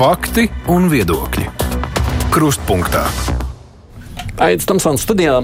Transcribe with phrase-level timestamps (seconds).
[0.00, 1.42] Fakti un viedokļi.
[2.32, 3.02] Krustpunktā.
[4.40, 5.34] Aizsmeļamies Tamsānas studijā.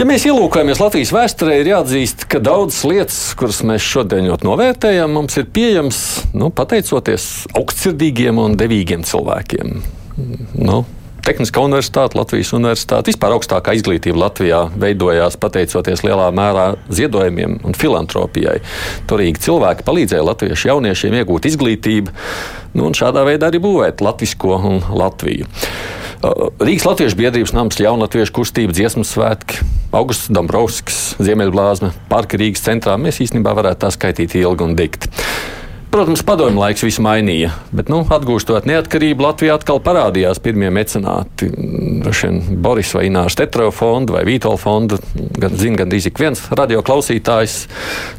[0.00, 5.14] Ja mēs ielūkojamies Latvijas vēsturē, ir jāatzīst, ka daudzas lietas, kuras mēs šodien ļoti novērtējam,
[5.14, 6.00] mums ir pieejamas
[6.34, 9.78] nu, pateicoties augstsirdīgiem un devīgiem cilvēkiem.
[10.58, 10.82] Nu,
[11.26, 18.60] Tehniskā universitāte, Latvijas universitāte, vispār augstākā izglītība Latvijā veidojās pateicoties lielā mērā ziedojumiem un filantropijai.
[19.10, 22.14] Turīgi cilvēki palīdzēja latviešu jauniešiem iegūt izglītību
[22.76, 25.50] nu, un šādā veidā arī būvēt latvisko un Latviju.
[26.62, 29.66] Rīgas Latviešu biedrības nams, jaunatviešu kustība, dziesmu svētki,
[29.96, 32.94] Augusts Dombrovskis, Ziemeļblāzme, Parka Rīgas centrā.
[33.02, 35.10] Mēs īstenībā varētu tā skaitīt ilgi un dikti.
[35.96, 41.48] Protams, padomju laiks visu mainīja, bet, nu, atgūstot neatkarību, Latvijā atkal parādījās pirmie mecenāti.
[42.12, 44.98] Šien Boris vai Inārs Tetrova fonda vai Vītola fonda,
[45.40, 47.54] gan zina gandrīz ik viens radio klausītājs,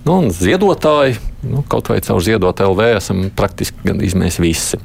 [0.08, 1.20] nu, un ziedotāji,
[1.52, 4.82] nu, kaut vai caur ziedot LV esam praktiski gandrīz mēs visi.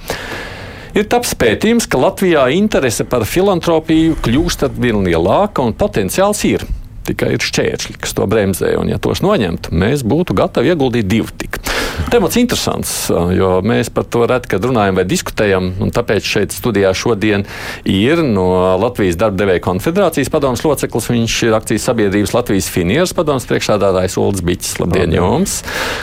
[0.93, 6.69] Ir taps pētījums, ka Latvijā interese par filantropiju kļūst ar vien lielāka un potenciāls ir.
[7.09, 11.33] Tikai ir šķēršļi, kas to bremzē, un ja tos noņemtu, mēs būtu gatavi ieguldīt divu
[11.41, 11.57] tik.
[12.13, 12.93] Temats interesants,
[13.37, 15.71] jo mēs par to reti, kad runājam vai diskutējam.
[15.95, 17.47] Tāpēc šeit studijā šodien
[17.89, 21.09] ir no Latvijas darba devēja konfederācijas padomus loceklis.
[21.13, 24.75] Viņš ir akcijas sabiedrības Latvijas finieras padomus priekšādātājs Ulris Biķis.
[24.83, 25.59] Labdien, Labdien jums!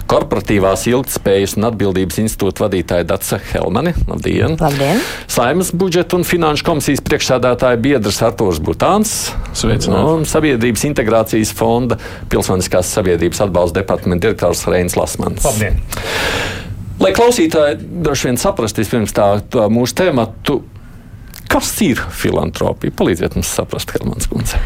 [0.10, 3.94] Korporatīvās ilgtspējas un atbildības institūta vadītāja Dace Helmani.
[4.10, 4.58] Labdien!
[4.62, 5.02] Labdien.
[5.30, 9.16] Saimas budžeta un finanšu komisijas priekšādātāja biedrs Artūrs Butāns.
[9.54, 10.16] Sveicināts!
[10.16, 12.00] Un Sabiedrības integrācijas fonda
[12.32, 15.46] pilsoniskās sabiedrības atbalsta departamenta direktors Reinis Lasmans.
[15.46, 15.79] Labdien!
[17.00, 20.60] Lai klausītāji droši vien saprastu vispirms tā, tā mūsu tēmatu.
[21.50, 22.94] Kas ir filantropija?
[22.94, 24.60] Palīdziet mums saprast, Helmans Kunze.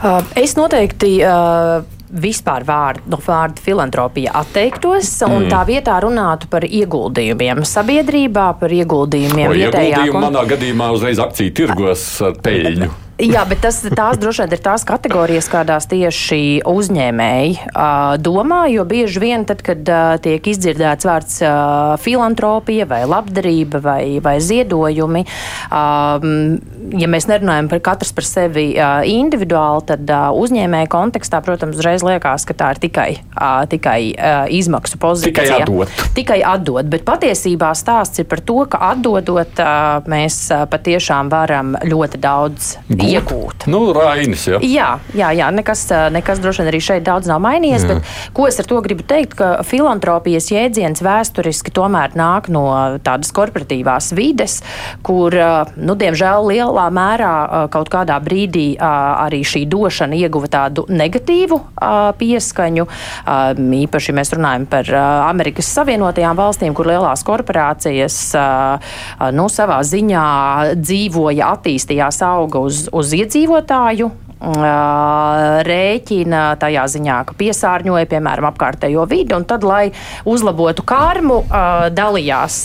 [0.00, 1.18] Uh, es noteikti.
[1.26, 5.52] Uh, vispār vārdu, no vārda filantropija atteiktos un mm.
[5.52, 9.86] tā vietā runātu par ieguldījumiem sabiedrībā, par ieguldījumiem o, vietējā.
[9.94, 12.90] Ieguldījumi manā gadījumā uzreiz akciju tirgos ar peļņu.
[13.20, 18.62] Jā, bet tas, tās droši vien ir tās kategorijas, kādās tieši uzņēmēji uh, domā.
[18.72, 24.38] Jo bieži vien, tad, kad uh, tiek izdzirdēts vārds uh, filantropija vai labdarība vai, vai
[24.42, 26.24] ziedojumi, uh,
[27.02, 32.06] ja mēs nerunājam par katrs par sevi uh, individuāli, tad uh, uzņēmēja kontekstā, protams, uzreiz
[32.06, 35.36] liekas, ka tā ir tikai, uh, tikai uh, izmaksu pozīcija.
[35.36, 36.02] Tikai atdot.
[36.16, 41.76] Tikai atdot, bet patiesībā stāsts ir par to, ka atdodot, uh, mēs uh, patiešām varam
[41.84, 42.72] ļoti daudz
[43.02, 43.66] iegūt.
[43.70, 44.60] Nu, Rainis, jā.
[44.62, 47.86] Jā, jā, jā nekas, nekas droši vien arī šeit daudz nav mainījies.
[47.88, 49.36] Bet, ko es ar to gribu teikt?
[49.38, 52.64] Ka filantropijas jēdziens vēsturiski tomēr nāk no
[53.04, 54.60] tādas korporatīvās vides,
[55.06, 55.34] kur,
[55.76, 57.34] nu, diemžēl, lielā mērā
[57.72, 61.58] kaut kādā brīdī arī šī došana ieguva tādu negatīvu
[62.20, 62.86] pieskaņu.
[63.82, 64.88] Īpaši mēs runājam par
[65.28, 68.18] Amerikas Savienotajām valstīm, kur lielās korporācijas
[69.32, 70.26] nu, savā ziņā
[70.78, 74.10] dzīvoja, attīstījās, auga uz, uz iedzīvotāju
[75.66, 79.92] rēķina tajā ziņā, ka piesārņoja, piemēram, apkārtējo vidi, un tad, lai
[80.26, 81.42] uzlabotu karmu,
[81.94, 82.64] dalījās,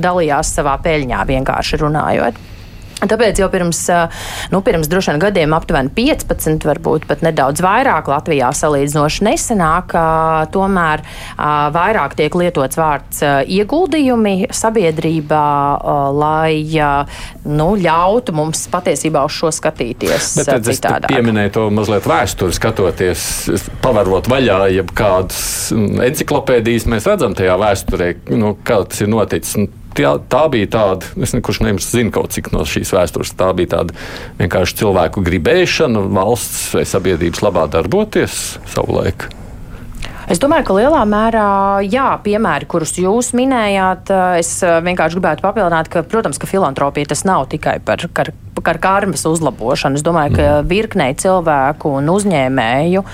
[0.00, 2.40] dalījās savā peļņā, vienkārši runājot.
[2.98, 3.84] Tāpēc jau pirms,
[4.50, 9.94] nu, pirms droši vien gadiem, aptuveni 15, varbūt pat nedaudz vairāk Latvijā salīdzinoši nesenāk,
[10.54, 11.04] tomēr
[11.76, 15.44] vairāk tiek lietots vārds ieguldījumi sabiedrībā,
[16.18, 16.64] lai
[17.46, 20.34] nu, ļautu mums patiesībā uz šo skatīties.
[20.40, 23.22] Bet tad es pieminēju to mazliet vēsturi, skatoties,
[23.84, 25.70] pavarot vaļā, jeb kādas
[26.10, 31.34] enciklopēdijas mēs redzam tajā vēsturē, nu, kā tas ir noticis tā, tā bija tāda, es
[31.36, 33.96] nekurš nezinu kaut cik no šīs vēstures, tā bija tāda
[34.40, 39.30] vienkārši cilvēku gribēšana valsts vai sabiedrības labā darboties savulaik.
[40.28, 41.44] Es domāju, ka lielā mērā,
[41.88, 47.46] jā, piemēri, kurus jūs minējāt, es vienkārši gribētu papildināt, ka, protams, ka filantropija tas nav
[47.48, 49.98] tikai par, par, par karmas uzlabošanu.
[49.98, 50.68] Es domāju, ka mm.
[50.70, 53.04] virknei cilvēku un uzņēmēju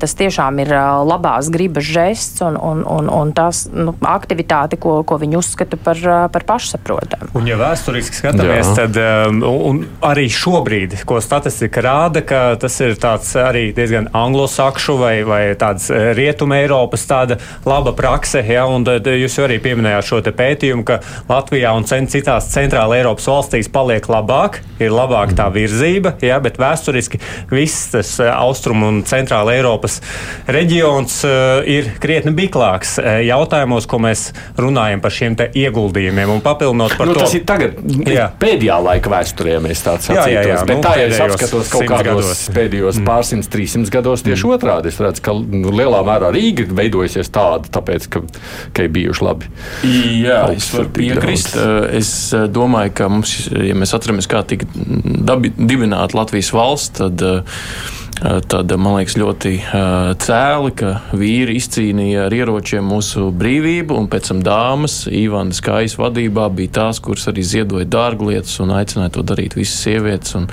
[0.00, 0.72] tas tiešām ir
[1.08, 6.00] labās gribas žests un, un, un, un tas nu, aktivitāte, ko, ko viņi uzskata par,
[6.34, 7.32] par pašsaprotamu.
[7.38, 8.84] Un, ja vēsturiski skatāmies, jā.
[8.84, 15.14] tad um, arī šobrīd, ko statistika rāda, ka tas ir tāds arī diezgan anglosakšu vai,
[15.26, 18.42] vai tāds rietu Rietuma Eiropas tāda laba prakse.
[18.48, 23.70] Ja, un tad jūs arī pieminējāt šo pētījumu, ka Latvijā un citās centrāla Eiropas valstīs
[23.72, 24.60] paliek labāk.
[24.82, 27.20] Ir labāka tā virzība, jā, bet vēsturiski
[27.52, 30.00] viss tas austrumu un centrāla Eiropas
[30.50, 31.20] reģions
[31.70, 34.28] ir krietni biklāks jautājumos, ko mēs
[34.60, 37.24] runājam par šiem ieguldījumiem un papildinot par nu, to.
[37.24, 37.78] Tas ir tagad,
[38.08, 38.28] jā.
[38.40, 40.60] pēdējā laika vēsturē mēs tāds jā, jā, jā.
[40.66, 42.42] bet nu, tā, ja es apskatos kaut kādos gados.
[42.54, 43.08] pēdējos mm.
[43.08, 44.54] pārsimts, trīsimts gados tieši mm.
[44.56, 48.22] otrādi, es redzu, ka nu, lielā mērā Rīga veidojusies tāda, tāpēc, ka,
[48.76, 49.50] ka ir bijuši labi.
[50.24, 51.58] Jā, es varu piekrist.
[51.94, 52.12] Es
[52.54, 57.22] domāju, ka mums, ja mēs atceramies, kā tika dibināta Latvijas valsts, tad
[58.48, 59.52] tad man liekas ļoti
[60.22, 66.46] cēli, ka vīri izcīnīja ar ieročiem mūsu brīvību, un pēc tam dāmas Ivānas Kājas vadībā
[66.54, 70.36] bija tās, kuras arī ziedoja dārglietas un aicināja to darīt visas sievietes.
[70.38, 70.48] Un,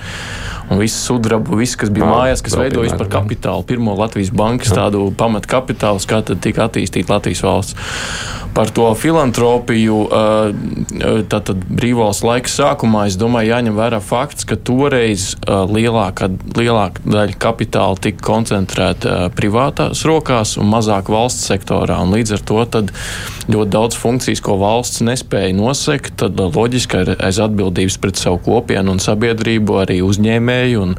[0.72, 4.74] un visu sudrabu, viss, kas bija Nā, mājās, kas veidojas par kapitālu, pirmo Latvijas bankas
[4.76, 7.92] tādu pamatkapitālu, kā tad tika attīstīta Latvijas valsts.
[8.52, 9.98] Par to filantropiju,
[11.32, 16.28] tātad brīvvalsts laika sākumā, es domāju, jāņem vērā fakts, ka toreiz lielākā,
[16.58, 22.02] lielākā daļa kapitāla tika koncentrēta privātās rokās un mazāk valsts sektorā.
[22.04, 22.60] Un līdz ar to
[23.52, 28.96] ļoti daudz funkcijas, ko valsts nespēja nosekt, tad loģiski ir aiz atbildības pret savu kopienu
[28.96, 30.96] un sabiedrību arī uzņēmēju un,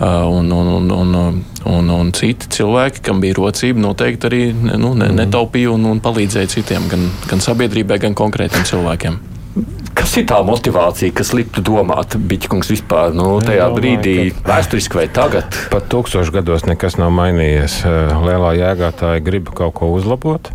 [0.00, 5.10] un, un, un, un, un, un citi cilvēki, kam bija rocība, noteikti arī nu, ne,
[5.20, 9.20] netaupīja un, un palīdzēja citiem, gan, gan sabiedrībai, gan konkrētiem cilvēkiem.
[10.00, 14.14] Kas ir tā motivācija, kas liktu domāt, Biķkungs, vispār nu, tajā domāju, brīdī,
[14.46, 15.58] vēsturiski vai tagad?
[15.72, 17.82] Pat tūkstošos gados nekas nav mainījies.
[18.24, 20.52] Lielā jēgā tā ir griba kaut ko uzlabot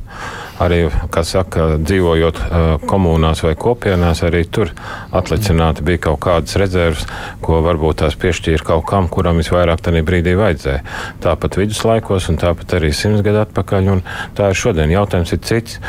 [0.64, 2.42] arī, kā saka, dzīvojot
[2.88, 4.72] komunās vai kopienās, arī tur
[5.16, 7.06] atlicināti bija kaut kādas rezerves,
[7.44, 10.84] ko varbūt tās piešķīra kaut kam, kuram visvairāk tajā brīdī vajadzēja.
[11.24, 14.06] Tāpat viduslaikos un tāpat arī simts gadu atpakaļ, un
[14.38, 14.94] tā ir šodien.
[14.96, 15.80] Jautājums ir cits.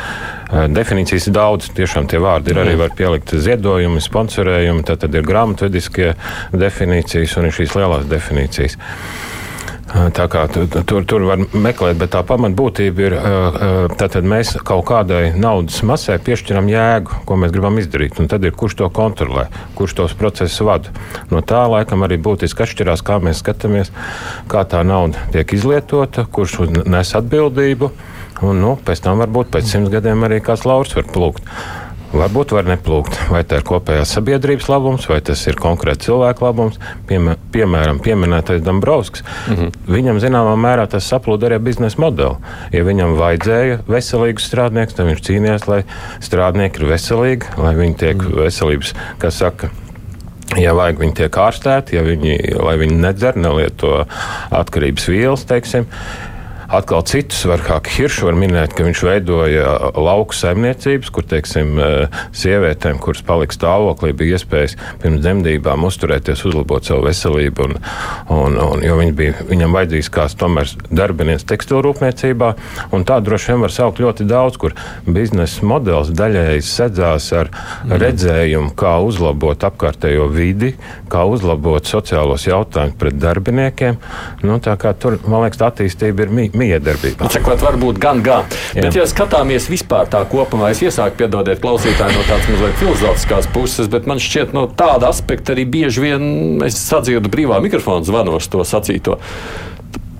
[0.47, 5.27] Definīcijas ir daudz, tiešām tie vārdi ir arī var pielikt ziedojumi, sponsorējumi, tad, tad ir
[5.27, 6.13] grāmatvediskie
[6.55, 8.79] definīcijas un ir šīs lielās definīcijas.
[9.87, 13.13] Tā kā tur, tur var meklēt, bet tā pamatbūtība ir,
[13.95, 18.19] tad mēs kaut kādai naudas masē piešķiram jēgu, ko mēs gribam izdarīt.
[18.19, 19.47] Un tad ir kurš to kontrolē,
[19.79, 20.91] kurš tos procesus vada.
[21.31, 23.93] No tā laikam arī būtiski atšķirās, kā mēs skatāmies,
[24.51, 27.91] kā tā nauda tiek izlietota, kurš nes atbildību.
[28.43, 31.47] Un, nu, pēc tam varbūt pēc simts gadiem arī kāds lauks var plūkt.
[32.07, 36.77] Varbūt var neplūkt, vai tā ir kopējās sabiedrības labums, vai tas ir konkrēti cilvēku labums.
[37.09, 39.25] Piemē, piemēram, pieminētais Dombrovskis.
[39.47, 39.73] Mm -hmm.
[39.91, 42.37] Viņam zināmā mērā tas saplūda arī biznesa modeli.
[42.71, 45.83] Ja viņam vajadzēja veselīgus strādniekus, tad viņš cīnījās, lai
[46.19, 48.43] strādnieki ir veselīgi, lai viņi tiek mm -hmm.
[48.43, 49.69] veselības, kas saka.
[50.55, 54.05] Ja vajag, viņi tiek ārstēti, ja viņi, lai viņi nedzer, nelieto
[54.49, 55.85] atkarības vielas, teiksim.
[56.67, 61.77] Atkal citus var, kā Hiršu var minēt, ka viņš veidoja lauku saimniecības, kur, teiksim,
[62.35, 67.77] sievietēm, kuras palika stāvoklī, bija iespējas pirms dzemdībām uzturēties, uzlabot savu veselību, un,
[68.35, 72.51] un, un, jo viņi bija, viņam vajadzīgs kāds tomēr darbinieks tekstilrūpniecībā,
[72.91, 74.75] un tā droši vien var saukt ļoti daudz, kur
[75.07, 77.95] biznesa modelis daļēji sedzās ar mm.
[78.03, 80.73] redzējumu, kā uzlabot apkārtējo vidi,
[81.07, 84.03] kā uzlabot sociālos jautājumus pret darbiniekiem.
[84.43, 87.27] Nu, tā kā tur, man liekas, attīstība ir mīļa miedarbībā.
[87.27, 88.49] Nu, Sakot, varbūt gan, gan.
[88.75, 88.87] Jā.
[88.87, 93.91] Bet, ja skatāmies vispār tā kopumā, es iesāku piedodiet klausītāji no tādas mazliet filozofiskās puses,
[93.93, 96.27] bet man šķiet, no tāda aspekta arī bieži vien
[96.67, 99.19] es sadzirdu brīvā mikrofona zvanos to sacīto.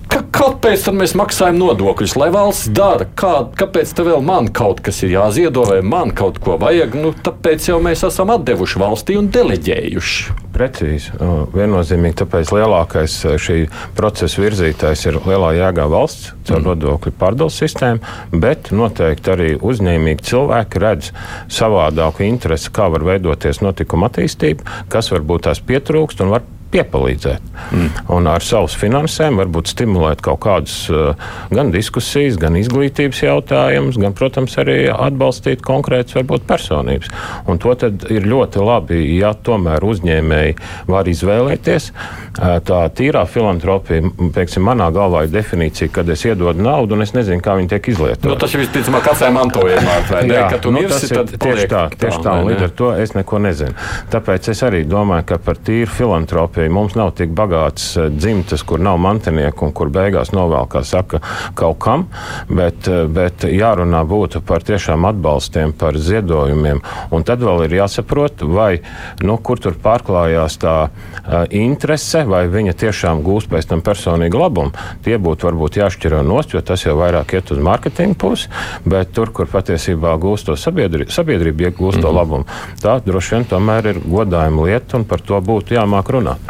[0.08, 2.14] Ka, kāpēc mēs maksājam nodokļus?
[2.16, 6.40] Lai valsts dara, kā, kāpēc te vēl man kaut kas ir jāziedo, vai man kaut
[6.44, 6.96] ko vajag?
[6.96, 10.47] Nu, tāpēc jau mēs esam atdevuši valstī un deleģējuši.
[10.58, 11.12] Precīzi.
[11.54, 13.58] Viennozīmīgi, tāpēc lielākais šī
[13.98, 16.66] procesa virzītājs ir lielā jēgā valsts caur mm.
[16.72, 18.02] nodokļu pārdales sistēmu,
[18.42, 21.12] bet noteikti arī uzņēmīgi cilvēki redz
[21.54, 27.44] savādāku interesi, kā var veidoties notikuma attīstība, kas varbūt tās pietrūkst un var piepalīdzēt.
[27.72, 27.88] Mm.
[28.14, 34.14] Un ar savus finansēm varbūt stimulēt kaut kādas uh, gan diskusijas, gan izglītības jautājumus, gan,
[34.16, 37.12] protams, arī atbalstīt konkrētas varbūt personības.
[37.48, 40.56] Un to tad ir ļoti labi, ja tomēr uzņēmēji
[40.90, 41.90] var izvēlēties.
[42.38, 47.14] Uh, tā tīrā filantropija, piemēram, manā galvā ir definīcija, kad es iedodu naudu un es
[47.16, 48.30] nezinu, kā viņi tiek izlietota.
[48.30, 50.36] Nu, tas ir visticamāk atstāja mantojumā, vai ne?
[50.36, 53.74] Jā, nu, mirsi, ir tieši tā, tieši tā, un līdz ar to es neko nezinu.
[54.12, 56.74] Tāpēc es arī domāju, ka par tīru filantropiju filantropija.
[56.74, 61.20] Mums nav tik bagāts eh, dzimtes, kur nav mantinieku un kur beigās novēl, kā saka,
[61.54, 62.08] kaut kam,
[62.48, 66.80] bet, bet jārunā būtu par tiešām atbalstiem, par ziedojumiem.
[67.10, 68.80] Un tad vēl ir jāsaprot, vai,
[69.22, 74.72] nu, kur tur pārklājās tā uh, interese, vai viņa tiešām gūs pēc tam personīgu labumu.
[75.04, 78.50] Tie būtu varbūt jāšķiro nost, jo tas jau vairāk iet uz mārketinga pusi,
[78.84, 82.02] bet tur, kur patiesībā gūst to sabiedrība, sabiedrība iegūst mm -hmm.
[82.02, 82.16] to mhm.
[82.16, 82.44] labumu,
[82.82, 86.47] tā droši vien tomēr ir godājuma lieta un par to būtu jāmāk runāt.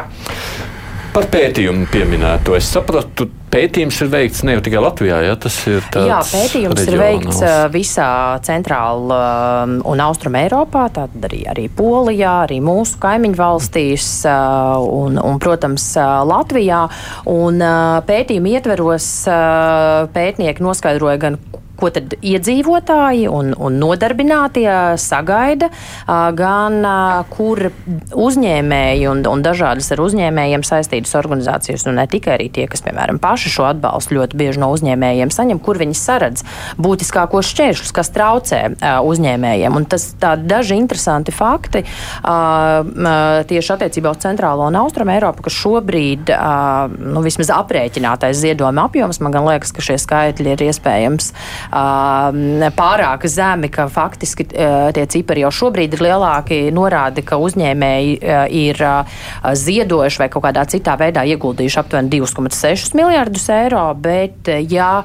[1.09, 2.53] Par pētījumu pieminēto.
[2.55, 6.05] Es sapratu, pētījums ir veikts ne jau tikai Latvijā, ja tas ir tāds.
[6.07, 6.91] Jā, pētījums reģionāls.
[6.93, 8.09] ir veikts visā
[8.45, 9.17] centrāla
[9.89, 15.89] un austrum Eiropā, tātad arī, arī Polijā, arī mūsu kaimiņu valstīs un, un, protams,
[16.29, 16.83] Latvijā.
[17.33, 17.65] Un
[18.09, 19.09] pētījuma ietveros
[20.13, 21.39] pētnieki noskaidroja gan,
[21.79, 24.67] ko tad iedzīvotāji un, un nodarbinātie
[24.99, 25.69] sagaida,
[26.07, 26.79] gan
[27.31, 32.83] kur uzņēmēji un, un dažādas ar uzņēmējiem saistītas organizācijas, un ne tikai arī tie, kas,
[32.85, 36.45] piemēram, paši šo atbalstu ļoti bieži no uzņēmējiem saņem, kur viņi saredz
[36.81, 38.61] būtiskākos šķēršļus, kas traucē
[39.05, 39.77] uzņēmējiem.
[39.79, 41.83] Un tas tādi daži interesanti fakti
[43.49, 46.33] tieši attiecībā uz centrālo un austrumu Eiropu, ka šobrīd,
[46.99, 51.31] nu, vismaz aprēķinātais ziedojuma apjoms, man liekas, ka šie skaitļi ir iespējams
[51.69, 58.17] pārāk zemi, ka faktiski tie cipari jau šobrīd ir lielāki, norāda, ka uzņēmēji
[58.59, 58.81] ir
[59.63, 65.03] ziedojuši vai kaut kādā citā veidā ieguldījuši aptuveni 2,6 miljardus eiro, bet ja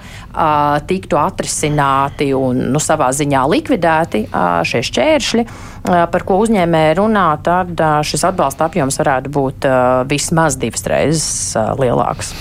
[0.89, 4.25] tiktu atrisināti un nu, savā ziņā likvidēti
[4.65, 5.45] šie šķēršļi,
[5.85, 9.69] par ko uzņēmēji runā, tad šis atbalsta apjoms varētu būt
[10.09, 12.33] vismaz divas reizes lielāks.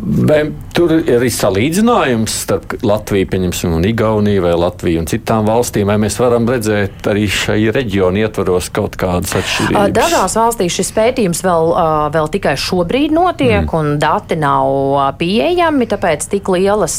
[0.00, 0.40] Vai
[0.74, 6.16] tur ir salīdzinājums starp Latviju, pieņemsim, un Igauniju vai Latviju un citām valstīm, vai mēs
[6.20, 9.94] varam redzēt arī šai reģionu ietvaros kaut kādas atšķirības?
[9.96, 11.72] Dažās valstīs šis pētījums vēl,
[12.14, 13.74] vēl tikai šobrīd notiek, mm.
[13.76, 16.96] un dati nav pieejami, tāpēc tik lielas,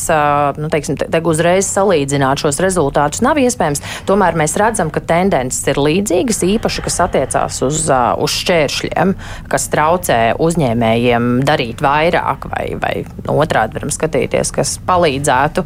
[0.59, 3.83] nu, teiksim, te uzreiz salīdzināt šos rezultātus nav iespējams.
[4.09, 9.15] Tomēr mēs redzam, ka tendences ir līdzīgas, īpaši, kas attiecās uz, uz šķēršļiem,
[9.51, 12.93] kas traucē uzņēmējiem darīt vairāk, vai, vai
[13.31, 15.65] otrādi varam skatīties, kas palīdzētu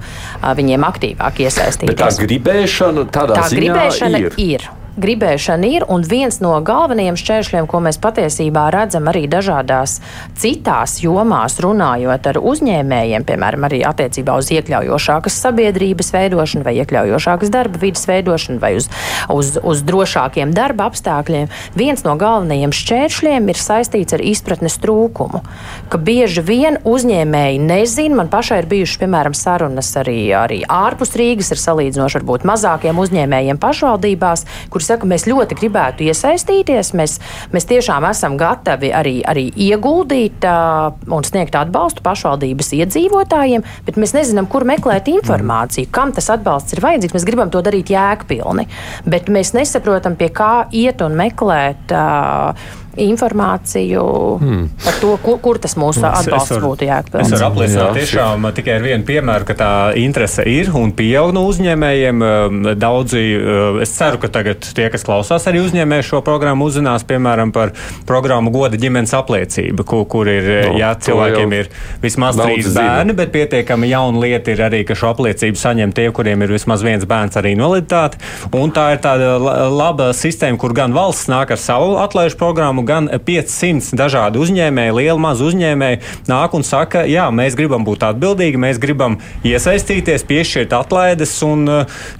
[0.55, 1.93] viņiem aktīvāk iesaistīties.
[1.93, 4.41] Bet tā gribēšana tādā tā ziņā gribēšana ir.
[4.45, 4.67] ir
[5.01, 9.99] gribēšana ir, un viens no galvenajiem šķēršļiem, ko mēs patiesībā redzam arī dažādās
[10.39, 17.81] citās jomās, runājot ar uzņēmējiem, piemēram, arī attiecībā uz iekļaujošākas sabiedrības veidošanu, vai iekļaujošākas darba
[17.81, 18.89] vidas veidošanu, vai uz,
[19.33, 25.43] uz, uz drošākiem darba apstākļiem, viens no galvenajiem šķēršļiem ir saistīts ar izpratnes trūkumu.
[25.91, 31.51] Ka bieži vien uzņēmēji nezina, man pašai ir bijušas, piemēram, sarunas arī, arī ārpus Rīgas
[31.55, 36.93] ar salīdzinoši varbūt mazākiem uzņēmējiem pašvaldībās, kur saka, mēs ļoti gribētu iesaistīties.
[36.97, 37.17] Mēs,
[37.53, 44.15] mēs tiešām esam gatavi arī, arī ieguldīt uh, un sniegt atbalstu pašvaldības iedzīvotājiem, bet mēs
[44.17, 47.17] nezinām, kur meklēt informāciju, kam tas atbalsts ir vajadzīgs.
[47.17, 48.67] Mēs gribam to darīt jēgpilni,
[49.09, 51.93] bet mēs nesaprotam, pie kā iet un meklēt.
[51.93, 54.03] Uh, informāciju
[54.39, 54.63] hmm.
[54.83, 57.25] par to, kur, kur tas mūsu atbalsts var, būtu jāatbalsta.
[57.25, 61.45] Es varu apliecināt tiešām tikai ar vienu piemēru, ka tā interese ir un pieaug no
[61.49, 62.23] uzņēmējiem.
[62.25, 67.05] Um, daudzi, uh, es ceru, ka tagad tie, kas klausās arī uzņēmēju šo programmu, uzzinās
[67.07, 67.73] piemēram par
[68.07, 71.71] programmu goda ģimenes apliecība, kur, kur ir, no, jā, cilvēkiem ir
[72.03, 73.17] vismaz trīs bērni, zina.
[73.17, 77.05] bet pietiekami jauna lieta ir arī, ka šo apliecību saņem tie, kuriem ir vismaz viens
[77.09, 78.21] bērns ar invaliditāti.
[78.55, 79.35] Un tā ir tāda
[79.71, 85.17] laba sistēma, kur gan valsts nāk ar savu atlaižu programmu, gan 500 dažādi uzņēmēji, liela
[85.21, 91.35] maza uzņēmēji nāk un saka, jā, mēs gribam būt atbildīgi, mēs gribam iesaistīties, piešķirt atlaides,
[91.45, 91.67] un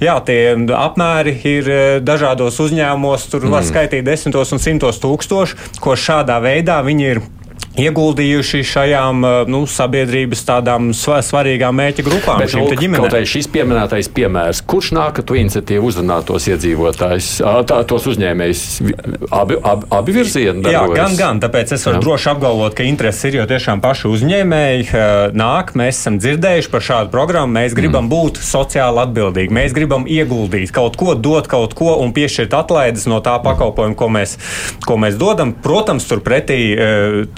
[0.03, 0.39] jā, tie
[0.75, 3.69] apmēri ir eh, dažādos uzņēmumos, tur var mm.
[3.72, 7.24] skaitīt desmitos un simtos tūkstošu, ko šādā veidā viņi ir
[7.79, 12.41] ieguldījuši šajām eh, nu, sabiedrības tādām svarīgām mērķa grupām.
[12.41, 17.29] Bet, lūk, kaut arī šis pieminētais piemērs, kurš nāk ar to iniciatīvu uzrunāt tos iedzīvotājus,
[17.70, 18.63] tā, tos uzņēmējus,
[19.36, 20.63] abi, abi, abi virzieni?
[20.65, 20.96] Darbojas.
[20.96, 22.03] Jā, gan, gan, tāpēc es varu Jā.
[22.05, 25.03] droši apgalvot, ka interesi ir, jo tiešām paši uzņēmēji
[25.36, 28.13] nāk, mēs esam dzirdējuši par šādu programmu, mēs gribam mm.
[28.13, 33.20] būt sociāli atbildīgi, mēs gribam ieguldīt kaut ko, dot kaut ko un piešķirt atlaides no
[33.25, 34.38] tā pakalpojuma, ko mēs,
[34.86, 35.53] ko mēs dodam.
[35.65, 36.60] Protams, turpretī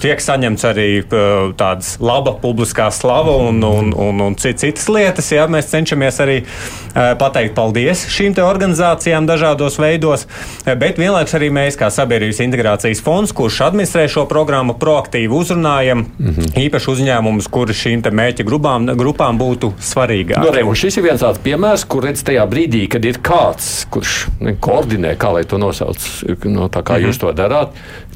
[0.00, 5.32] tiek saņemts arī uh, tādas laba publiskā slava un, un, un, un citas lietas.
[5.34, 11.50] Jā, mēs cenšamies arī uh, pateikt paldies šīm organizācijām dažādos veidos, uh, bet vienlaikus arī
[11.54, 16.52] mēs, kā Sabiedrības integrācijas fonds, kurš administrē šo programmu, proaktīvi uzrunājam mm -hmm.
[16.66, 20.44] īpaši uzņēmumus, kuri šīm mērķa grupām, grupām būtu svarīgāk.
[20.44, 24.26] No, nu, šis ir viens tāds piemērs, kur redz tajā brīdī, kad ir kāds, kurš
[24.60, 25.98] koordinē, kā lai to nosauc,
[26.44, 27.08] no tā kā mm -hmm.
[27.08, 27.68] jūs to darāt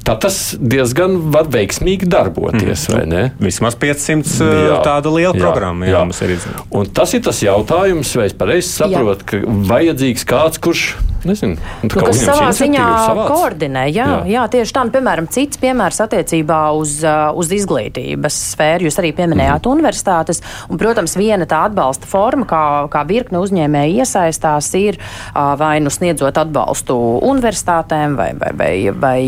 [0.02, 2.96] Tā tas diezgan var veiksmīgi darboties, mm.
[2.96, 3.22] vai ne?
[3.42, 6.02] Vismaz 500 jā, tāda liela jā, programma jā, jā.
[6.08, 6.34] mums ir.
[6.74, 10.90] Un tas ir tas jautājums, vai es pareizi saprotu, ka vajadzīgs kāds, kurš
[11.26, 12.86] nezinu, nu, kas savā ziņā
[13.30, 13.84] koordinē.
[13.92, 14.18] Jā, jā.
[14.34, 14.84] jā, tieši tā.
[14.86, 18.88] Nu, piemēram, cits piemērs attiecībā uz, uh, uz izglītības sfēru.
[18.88, 19.76] Jūs arī pieminējāt mm.
[19.76, 20.42] universitātes.
[20.68, 25.92] Un, protams, viena tā atbalsta forma, kā, kā virkne uzņēmēji iesaistās, ir uh, vai nu
[25.92, 29.20] sniedzot atbalstu universitātēm vai, vai, vai, vai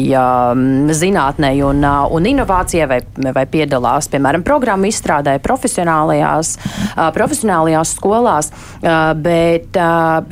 [0.65, 3.01] um, zinātnei un, uh, un inovācijai, vai,
[3.37, 8.51] vai piedalās, piemēram, programmu izstrādē profesionālajās, uh, profesionālajās skolās.
[8.81, 9.77] Uh, bet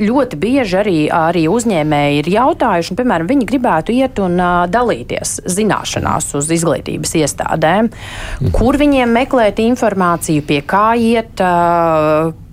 [0.02, 4.38] ļoti bieži arī, arī uzņēmēji ir jautājuši, un, piemēram, viņi gribētu iet un
[4.72, 8.52] dalīties zināšanās uz izglītības iestādēm, mhm.
[8.56, 11.42] kur viņiem meklēt informāciju, pie kā iet,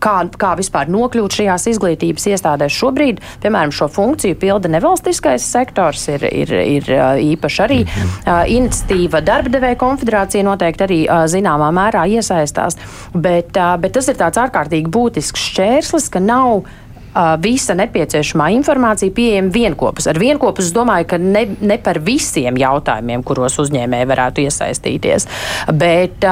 [0.03, 2.75] kā, kā vispār nokļūt šajās izglītības iestādēs.
[2.79, 6.91] Šobrīd, piemēram, šo funkciju pilda nevalstiskais sektors, ir, ir, ir
[7.33, 12.79] īpaši arī uh, iniciatīva darba devēja konfederācija noteikti arī uh, zināmā mērā iesaistās,
[13.13, 16.63] bet, uh, bet tas ir tāds ārkārtīgi būtisks šķērslis, ka nav
[17.41, 20.07] visa nepieciešamā informācija pieejama vienopus.
[20.09, 25.27] Ar vienopus es domāju, ka ne, ne par visiem jautājumiem, kuros uzņēmēji varētu iesaistīties,
[25.73, 26.25] bet,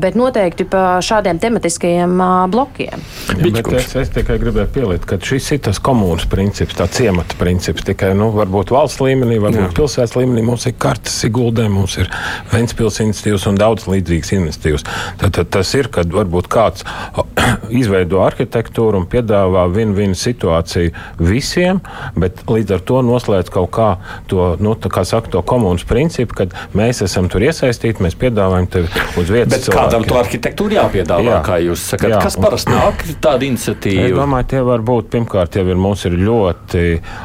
[0.00, 2.18] bet noteikti par šādiem tematiskajiem
[2.52, 3.04] blokiem.
[3.38, 7.84] Ja, es, es tikai gribēju pielikt, ka šis ir tas komunas princips, tā ciemata princips.
[7.86, 9.72] Tikai nu, varbūt valsts līmenī, varbūt Jā.
[9.76, 12.10] pilsētas līmenī mums ir kartes iguldē, mums ir
[12.52, 14.86] Ventspils iniciatīvas un daudz līdzīgas iniciatīvas.
[15.20, 16.86] Tad, tad tas ir, kad varbūt kāds
[17.80, 21.80] izveido arhitektūru un piedāvā vienu situāciju visiem,
[22.18, 23.88] bet līdz ar to noslēdz kaut kā
[24.30, 28.90] to, nu, kā saka, to komunas principu, kad mēs esam tur iesaistīti, mēs piedāvājam tevi
[29.20, 29.52] uz vietas.
[29.54, 29.78] Bet cilvēki.
[29.80, 31.40] kādam to arhitektūru jāpiedāvā, jā.
[31.46, 32.14] kā jūs sakat?
[32.14, 32.20] Jā.
[32.24, 34.08] Kas parasti nāk tāda iniciatīva?
[34.08, 36.84] Es domāju, tie var būt, pirmkārt, jau ir mums ir ļoti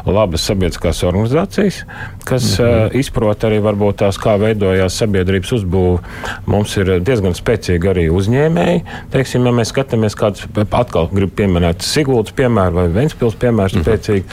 [0.10, 1.84] labas sabiedriskās organizācijas,
[2.26, 2.86] kas mm -hmm.
[2.86, 6.00] uh, izprot arī varbūt tās, kā veidojās sabiedrības uzbūve.
[6.46, 8.84] Mums ir diezgan spēcīgi arī uzņēmēji.
[9.14, 13.88] Teiksim, ja mēs skatāmies kādus, atkal gribu pieminēt Siguldas piemēru vai Ventspils piemērs mm -hmm.
[13.88, 14.24] spēcīgi,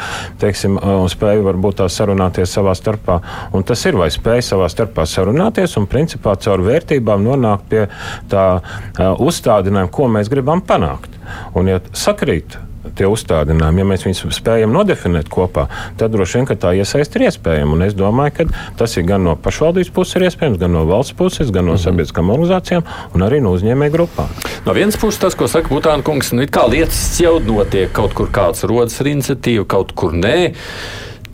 [0.43, 3.21] teiksim, un spēju varbūt tā sarunāties savā starpā.
[3.53, 7.89] Un tas ir vai spēja savā starpā sarunāties un principā caur vērtībām nonākt pie
[8.29, 11.11] tā uh, uzstādinājuma, ko mēs gribam panākt.
[11.55, 12.59] Un, ja sakrīt
[12.97, 15.67] tie uzstādījumi, ja mēs viņus spējam nodefinēt kopā,
[15.99, 17.77] tad droši vien tā iesaist ir iespējama.
[17.77, 18.47] Un es domāju, ka
[18.79, 21.85] tas ir gan no pašvaldības puses iespējams, gan no valsts puses, gan no mm -hmm.
[21.85, 22.83] sabiedriskām organizācijām
[23.15, 24.29] un arī no uzņēmēju grupām.
[24.67, 28.29] No vienas puses, tas, ko saka Butāna kungs, nu, kā lietas jau notiek, kaut kur
[28.29, 30.53] kāds rodas ar iniciatīvu, kaut kur nē.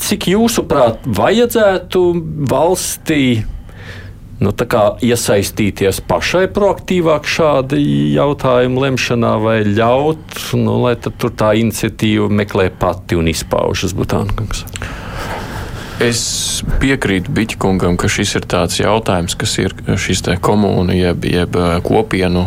[0.03, 2.01] Cik jūsuprāt, vajadzētu
[2.51, 3.45] valstī
[4.43, 4.53] nu,
[5.07, 13.19] iesaistīties pašai proaktīvāk šāda jautājuma lemšanā, vai ļaut, nu, lai tur tā iniciatīva meklē pati
[13.19, 14.67] un izpaužas Butānkungs?
[16.03, 16.23] Es
[16.83, 22.43] piekrītu Biķkungam, ka šis ir tāds jautājums, kas ir šis komūnu jeb, jeb kopienu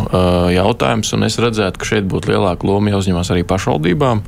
[0.51, 4.25] jautājums, un es redzētu, ka šeit būtu lielāka loma jāuzņemas arī pašvaldībām.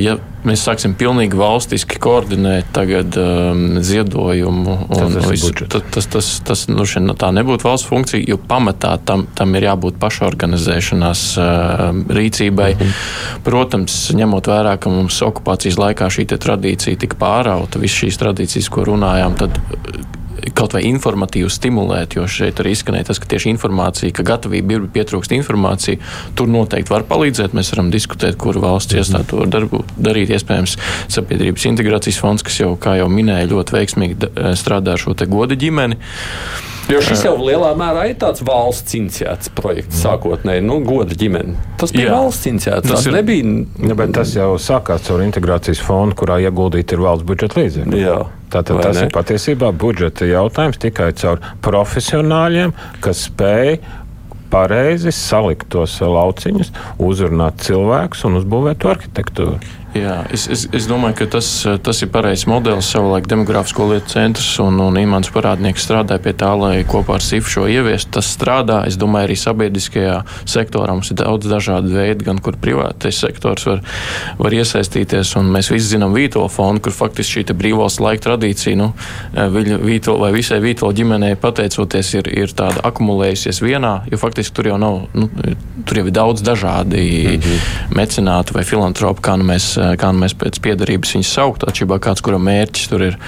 [0.00, 4.76] Ja mēs sāksim pilnīgi valstiski koordinēt tagad um, ziedojumu.
[4.88, 8.94] Un, tas, visu, tas, tas, tas, tas nu, šeit, tā nebūtu valsts funkcija, jo pamatā
[9.08, 11.86] tam, tam ir jābūt pašorganizēšanās uh,
[12.20, 12.70] rīcībai.
[12.74, 13.42] Mm -hmm.
[13.48, 18.84] Protams, ņemot vērā, ka mums okupācijas laikā šī tradīcija tika pārauta, visas šīs tradīcijas, ko
[18.84, 19.60] runājām, tad
[20.54, 24.86] kaut vai informatīvi stimulēt, jo šeit arī izskanēja tas, ka tieši informācija, ka gatavība ir
[24.94, 26.00] pietrūkst informācija,
[26.38, 27.56] tur noteikti var palīdzēt.
[27.56, 29.02] Mēs varam diskutēt, kur valsts -hmm.
[29.02, 30.27] iestāde to var darbu, darīt.
[30.36, 30.78] Iespējams,
[31.16, 35.58] sabiedrības integrācijas fonds, kas jau, kā jau minēja, ļoti veiksmīgi strādā ar šo te godu
[35.58, 35.98] ģimeni.
[36.88, 41.58] Jo šis jau lielā mērā ir tāds valsts iniciēts projekts sākotnēji, nu, goda ģimene.
[41.80, 42.14] Tas bija Jā.
[42.16, 42.88] valsts iniciēts.
[42.88, 43.16] Tas, ir...
[43.18, 43.50] nebija.
[43.90, 48.02] Ja, bet tas jau sākās caur integrācijas fondu, kurā ieguldīti ir valsts budžeta līdzekļi.
[48.48, 49.04] Tātad tas ne?
[49.04, 52.72] ir patiesībā budžeta jautājums tikai caur profesionāļiem,
[53.04, 53.76] kas spēj
[54.48, 56.72] pareizi salikt tos lauciņus,
[57.04, 59.60] uzrunāt cilvēkus un uzbūvēt arhitektūru.
[59.98, 61.48] Jā, es, es, es domāju, ka tas,
[61.84, 62.88] tas ir pareizs modelis.
[62.92, 67.48] Savulaik Demogrāfisko lietu centrs un, un Imants parādnieks strādāja pie tā, lai kopā ar SIF
[67.50, 68.12] šo ieviestu.
[68.18, 68.80] Tas strādā.
[68.88, 73.82] Es domāju, arī sabiedriskajā sektorā mums ir daudz dažādu veidu, gan kur privātais sektors var,
[74.38, 75.34] var iesaistīties.
[75.40, 78.92] Un mēs visi zinām Vītola fondu, kur faktiski šī brīvvalsts laika tradīcija, nu,
[79.34, 84.78] Vītola vai visai Vītola ģimenei pateicoties, ir, ir tāda akumulējusies vienā, jo faktiski tur jau
[84.80, 85.28] nav, nu,
[85.88, 87.96] tur jau ir daudz dažādi mm -hmm.
[87.96, 92.22] mecenāti vai filantropi, kā nu mēs kā nu mēs pēc piedarības viņus saukt, atšķirībā kāds,
[92.24, 93.18] kura mērķis tur ir.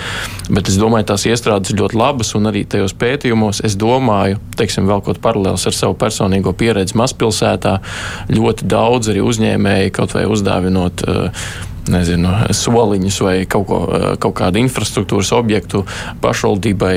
[0.50, 5.04] Bet es domāju, tās iestrādes ļoti labas, un arī tajos pētījumos es domāju, teiksim, vēl
[5.06, 7.78] kaut paralēls ar savu personīgo pieredzi mazpilsētā,
[8.34, 11.50] ļoti daudz arī uzņēmēji kaut vai uzdāvinot uh,
[11.90, 13.80] nezinu, soliņus vai kaut, ko,
[14.20, 15.84] kaut kādu infrastruktūras objektu
[16.22, 16.94] pašvaldībai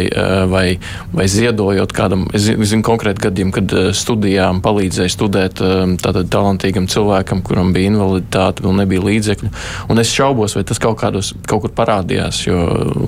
[0.51, 0.65] vai,
[1.13, 2.25] vai ziedojot kādam.
[2.35, 5.61] Es zinu konkrēti gadījumu, kad studijām palīdzēja studēt
[6.03, 9.51] tādam talantīgam cilvēkam, kuram bija invaliditāte, vēl nebija līdzekļu.
[9.93, 12.59] Un es šaubos, vai tas kaut, kādos, kaut kur parādījās, jo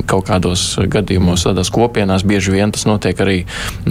[0.09, 3.37] kaut kādos gadījumos, tādās kopienās bieži vien tas notiek arī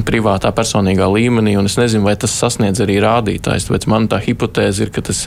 [0.07, 3.69] privātā personīgā līmenī, un es nezinu, vai tas sasniedz arī rādītājs.
[3.69, 5.27] Tāpēc man tā hipotēze ir, ka tas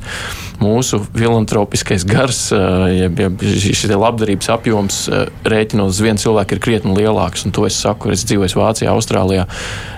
[0.62, 5.00] mūsu filantropiskais gars, ja, ja šis labdarības apjoms
[5.48, 7.46] rēķinot uz vienu cilvēku ir krietni lielāks.
[7.48, 9.48] Un to es saku, es dzīvoju Vācijā, Austrālijā.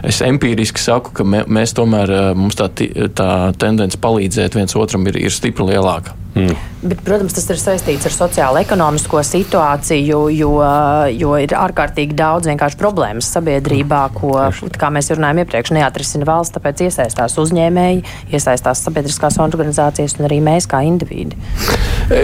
[0.08, 2.70] Es empīriski saku, ka mē, mēs tomēr mums tā,
[3.16, 6.16] tā tendence palīdzēt viens otram ir, ir stipri lielāka.
[6.38, 6.56] Mm.
[6.80, 10.52] Bet, protams, tas ir saistīts ar sociālo-ekonomisko situāciju, jo,
[11.12, 14.32] jo ir ārkārtīgi daudz vienkārši problēmas sabiedrībā, ko,
[14.80, 20.70] kā mēs runājam iepriekš, neatrisina valsts, tāpēc iesaistās uzņēmēji, iesaistās sabiedriskās organizācijas un arī mēs
[20.72, 21.36] kā individi.
[22.08, 22.22] E,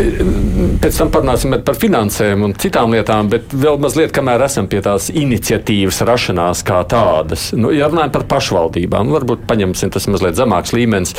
[0.81, 5.09] pēc tam parunāsim par finansēm un citām lietām, bet vēl mazliet, kamēr esam pie tās
[5.11, 7.49] iniciatīvas rašanās kā tādas.
[7.59, 11.11] Nu, ja runājam par pašvaldībām, varbūt paņemsim tas mazliet zemāks līmenis.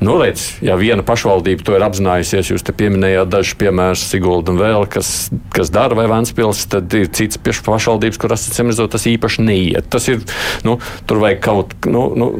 [0.00, 4.60] Nu, redz, ja viena pašvaldība to ir apzinājusies, jūs te pieminējāt dažus piemērus, Sigulda un
[4.60, 9.46] vēl, kas, kas dara vai Vanspils, tad ir cits pašvaldības, kuras, acīm redzot, tas īpaši
[9.46, 9.90] neiet.
[9.92, 10.22] Tas ir,
[10.66, 10.78] nu,
[11.10, 12.30] tur vajag kaut, nu, nu,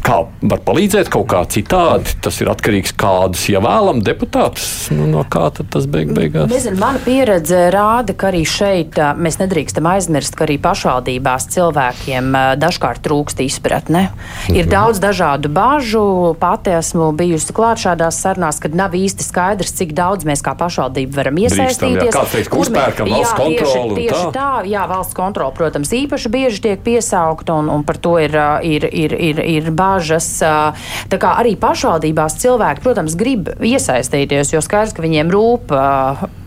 [0.00, 2.16] kā var palīdzēt kaut kā citādi.
[2.24, 4.88] Tas ir atkarīgs no kādus ievēlam deputātus.
[4.94, 6.48] Nu, no kā tas beig beigās?
[6.52, 13.02] Nezinu, mana pieredze rāda, ka arī šeit mēs nedrīkstam aizmirst, ka arī pašvaldībās cilvēkiem dažkārt
[13.04, 14.08] trūkst izpratne.
[14.12, 14.56] Mhm.
[14.58, 16.04] Ir daudz dažādu bažu.
[16.40, 21.20] Pati esmu bijusi klāt šādās sarunās, kad nav īsti skaidrs, cik daudz mēs kā pašvaldība
[21.20, 22.12] varam iesaistīties.
[22.14, 24.02] Kāds teiks, kur uzpērkam valsts kontroli?
[24.02, 28.16] Tieši, tieši tā, jā, valsts kontroli, protams, īpaši bieži tiek piesaukta un, un par to
[28.22, 30.28] ir, ir, ir, ir, ir bažas.
[30.42, 35.74] Tā kā arī pašvaldībās cilvēki, protams, grib iesaistīties, jo skaidrs, ka viņiem rūp,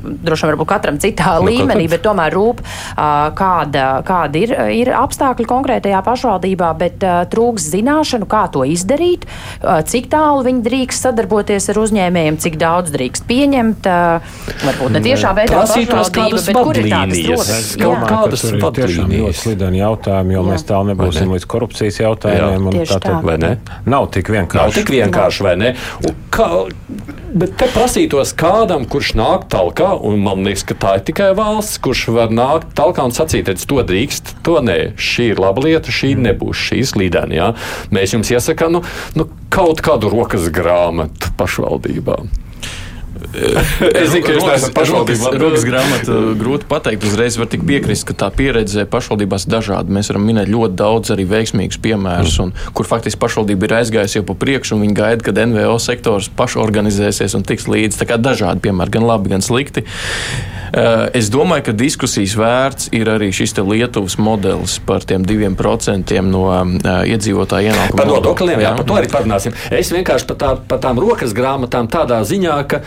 [0.05, 2.61] droši vien varbūt katram citā nu, līmenī, bet tomēr rūp,
[3.39, 9.25] kāda, kāda ir, ir apstākļi konkrētajā pašvaldībā, bet trūks zināšanu, kā to izdarīt,
[9.61, 13.89] cik tālu viņi drīkst sadarboties ar uzņēmējiem, cik daudz drīkst pieņemt.
[14.65, 15.63] Varbūt ne tiešā veidā
[16.45, 17.71] bet kur ir tādas robežas?
[17.81, 18.45] Kaut kādas
[18.79, 20.49] tiešām ļoti slideni jautājumi, jo Jā.
[20.53, 22.81] mēs tālu nebūsim līdz korupcijas jautājumiem.
[22.85, 23.17] Tā, tā.
[23.25, 23.55] Vai ne?
[23.89, 24.61] Nav tik vienkārši.
[24.61, 25.71] Nav tik vienkārši, vai ne?
[26.05, 26.47] Un kā,
[27.33, 31.79] bet te prasītos kādam, kurš nāk talkā, un man liekas, ka tā ir tikai valsts,
[31.81, 35.93] kurš var nākt talkā un sacīt, ka to drīkst, to nē, šī ir laba lieta,
[35.93, 36.29] šī mm.
[36.29, 37.39] nebūs šīs līdeni.
[37.39, 37.51] Ja?
[37.95, 38.85] Mēs jums iesakām nu,
[39.17, 42.44] nu, kaut kādu rokas grāmatu pašvaldībām.
[44.01, 46.17] es zinu, ka jūs neesat pašvaldības rokas grāmata.
[46.39, 49.91] Grūti pateikt, uzreiz var tik piekrist, ka tā pieredze pašvaldībās dažāda.
[49.91, 54.25] Mēs varam minēt ļoti daudz arī veiksmīgus piemērus, un, kur faktiski pašvaldība ir aizgājusi jau
[54.27, 58.01] pa priekšu, un viņi gaida, kad NVO sektors pašorganizēsies un tiks līdzi.
[58.01, 59.85] Tā kā dažādi piemēri, gan labi, gan slikti.
[60.75, 66.27] Eh, es domāju, ka diskusijas vērts ir arī šis Lietuvas modelis par tiem diviem procentiem
[66.27, 66.65] no uh,
[67.07, 67.97] iedzīvotāju ienākumu.
[67.97, 69.55] Par nodokļiem, jā, par to arī parunāsim.
[69.71, 72.81] Es vienkārši par, tā, par tām rokas grāmatām tādā ziņā, ka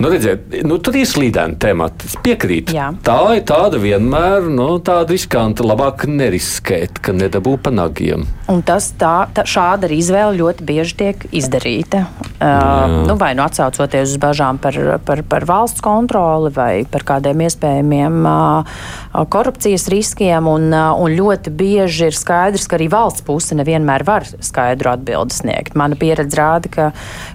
[0.00, 2.08] Nu, redziet, nu, tur ir slīdēni temati.
[2.08, 2.72] Es piekrītu.
[2.72, 2.86] Jā.
[3.04, 5.66] Tā ir tāda vienmēr nu, tāda riskanta.
[5.66, 8.24] Labāk neriskēt, ka nedabū pa nagiem.
[8.48, 12.06] Un tas tā, tā, šāda izvēle ļoti bieži tiek izdarīta.
[12.40, 17.44] Uh, nu, vai nu atsaucoties uz bažām par, par, par valsts kontroli vai par kādiem
[17.44, 18.80] iespējamiem uh,
[19.28, 20.48] korupcijas riskiem.
[20.48, 25.42] Un, uh, un ļoti bieži ir skaidrs, ka arī valsts puse nevienmēr var skaidru atbildi
[25.42, 25.76] sniegt.
[25.76, 26.90] Mana pieredze rāda, ka,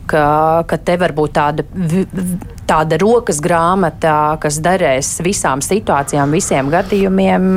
[0.09, 0.27] ka,
[0.65, 1.69] ka te var būt tāda
[2.67, 7.49] tāda rokas grāmata, kas derēs visām situācijām, visiem gadījumiem,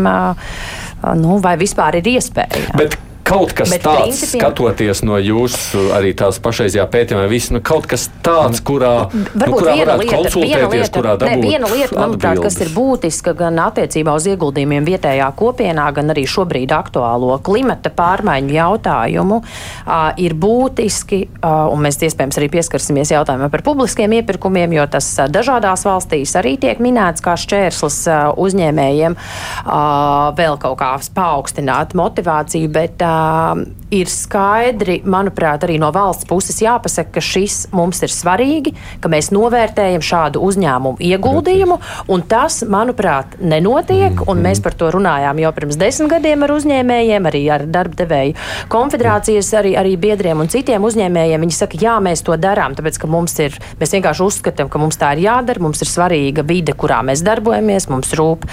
[1.19, 2.73] nu, vai vispār ir iespēja.
[2.79, 4.43] Bet kaut kas Bet tāds, principiem...
[4.43, 9.75] skatoties no jūsu arī tās pašreizajā pētījumā, viss, nu, kaut kas tāds, kurā, nu, kurā
[9.77, 13.61] viena varētu lieta, konsultēties, lieta, kurā dabūt ne, viena lieta, manuprāt, kas ir būtiska gan
[13.69, 21.23] attiecībā uz ieguldījumiem vietējā kopienā, gan arī šobrīd aktuālo klimata pārmaiņu jautājumu, uh, ir būtiski,
[21.39, 26.35] uh, un mēs iespējams arī pieskarsimies jautājumam par publiskiem iepirkumiem, jo tas uh, dažādās valstīs
[26.39, 33.18] arī tiek minēts kā šķērslis uh, uzņēmējiem uh, vēl kaut kā paaugstināt motivāciju, bet uh,
[33.19, 39.11] um, ir skaidri, manuprāt, arī no valsts puses jāpasaka, ka šis mums ir svarīgi, ka
[39.13, 41.79] mēs novērtējam šādu uzņēmumu ieguldījumu,
[42.13, 44.21] un tas, manuprāt, nenotiek.
[44.21, 48.37] Mm, mēs par to runājām jau pirms desmit gadiem ar uzņēmējiem, arī ar darba devēju
[48.73, 51.47] konfederācijas, arī, arī biedriem un citiem uzņēmējiem.
[51.47, 55.01] Viņi saka, jā, mēs to darām, tāpēc ka mums ir, mēs vienkārši uzskatām, ka mums
[55.01, 58.45] tā ir jādara, mums ir svarīga vide, kurā mēs darbojamies, mums rūp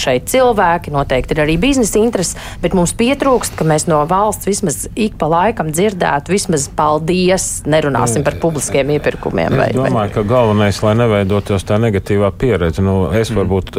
[0.00, 4.86] šeit cilvēki, noteikti ir arī biznesa intereses, bet mums pietrūkst, ka mēs no valsts vismaz
[4.98, 9.56] ik pa laikam dzirdētu, vismaz paldies, nerunāsim par publiskiem iepirkumiem.
[9.58, 10.06] Vai, es domāju, vai...
[10.14, 13.40] ka galvenais, lai neveidotos tā negatīvā pieredze, nu, es mm.
[13.40, 13.78] varbūt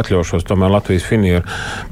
[0.00, 1.44] atļaušos tomēr Latvijas finieru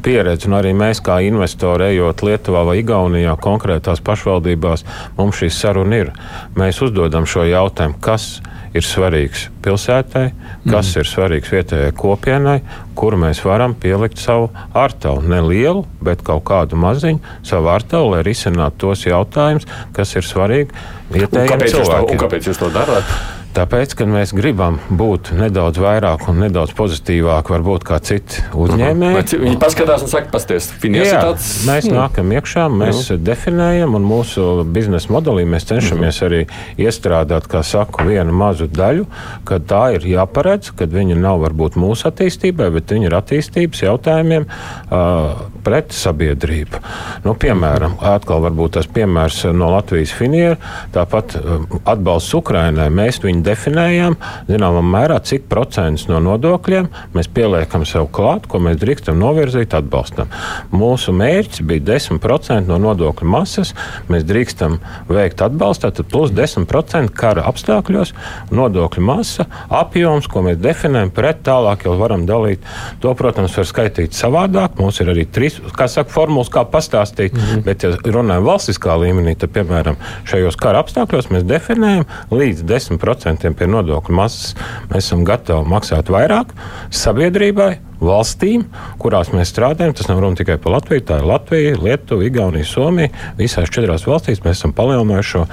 [0.04, 4.86] pieredzi, un arī mēs kā investori, ejot Lietuvā vai Igaunijā, konkrētās pašvaldībās,
[5.18, 6.12] mums šī saruna ir.
[6.58, 8.36] Mēs uzdodam šo jautājumu, kas
[8.76, 10.26] ir svarīgs pilsētai,
[10.66, 11.00] kas mm.
[11.00, 12.58] ir svarīgs vietējai kopienai,
[12.96, 15.22] kur mēs varam pielikt savu ārtavu.
[15.28, 20.72] Ne lielu, bet kaut kādu maziņu savu ārtavu, lai risinātu tos jautājumus, kas ir svarīgi
[21.14, 22.22] vietējiem cilvēkiem.
[22.24, 23.16] Kāpēc jūs to darāt?
[23.56, 29.16] Tāpēc, ka mēs gribam būt nedaudz vairāk un nedaudz pozitīvāk, varbūt kā citi uzņēmēji.
[29.16, 29.44] Uh -huh.
[29.46, 31.64] Viņi paskatās un saka, pasties, Jā, tāds...
[31.64, 31.96] Mēs mm.
[31.96, 33.24] nākam iekšā, mēs mm.
[33.24, 36.26] definējam, un mūsu biznesa modelī mēs cenšamies mm.
[36.26, 36.42] arī
[36.76, 39.06] iestrādāt, kā saku, vienu mazu daļu,
[39.44, 44.44] ka tā ir jāparedz, ka viņi nav varbūt mūsu attīstībai, bet viņi ir attīstības jautājumiem
[44.44, 46.80] uh, pret sabiedrību.
[47.26, 50.58] Nu, piemēram, atkal varbūt tas piemērs no Latvijas finieru,
[50.94, 52.86] tāpat uh, atbalsts Ukrainai.
[52.94, 54.18] Mēs viņu definējam,
[54.50, 60.30] zināmā mērā, cik procents no nodokļiem mēs pieliekam sev klāt, ko mēs drīkstam novirzīt atbalstam.
[60.74, 63.74] Mūsu mērķis bija 10% no nodokļu masas,
[64.12, 64.78] mēs drīkstam
[65.10, 68.14] veikt atbalstu, tad plus 10% kara apstākļos
[68.54, 72.64] nodokļu masa, apjoms, ko mēs definējam pret tālāk, jau varam dalīt.
[73.02, 74.78] To, protams, var skaitīt savādāk.
[74.80, 77.64] Mums ir arī trīs, kā saka, formulas, kā pastāstīt, mm -hmm.
[77.64, 83.54] bet, ja runājam valstiskā līmenī, tad, piemēram, šajos kara apstākļos mēs definējam līdz 10% procentiem
[83.54, 84.54] pie nodokļu masas
[84.90, 86.52] mēs esam gatavi maksāt vairāk
[86.90, 88.66] sabiedrībai, valstīm,
[89.00, 89.94] kurās mēs strādājam.
[89.96, 93.12] Tas nav runa tikai par Latviju, tā ir Latvija, Lietuva, Igaunija, Somija.
[93.38, 95.44] Visās četrās valstīs mēs esam palielinājuši šo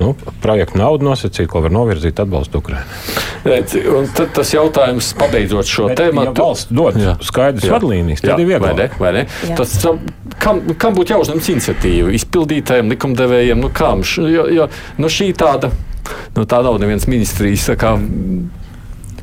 [0.00, 4.04] nu, projektu naudu nosacīju, ko var novirzīt atbalstu Ukraiņai.
[4.16, 8.66] Tad tas jautājums, pabeidzot šo tēmu, ja valsts dod skaidrs vadlīnijas, tad jā, ir vieglāk.
[8.66, 8.88] Vai ne?
[9.00, 9.54] Vai ne?
[9.58, 9.76] Tas,
[10.42, 12.14] kam, kam būtu jāuzņemas iniciatīva?
[12.18, 14.04] Izpildītājiem, likumdevējiem, nu kam?
[14.16, 15.70] Jo, jo, nu šī tāda
[16.36, 17.70] nu, tā nav nevienas ministrijas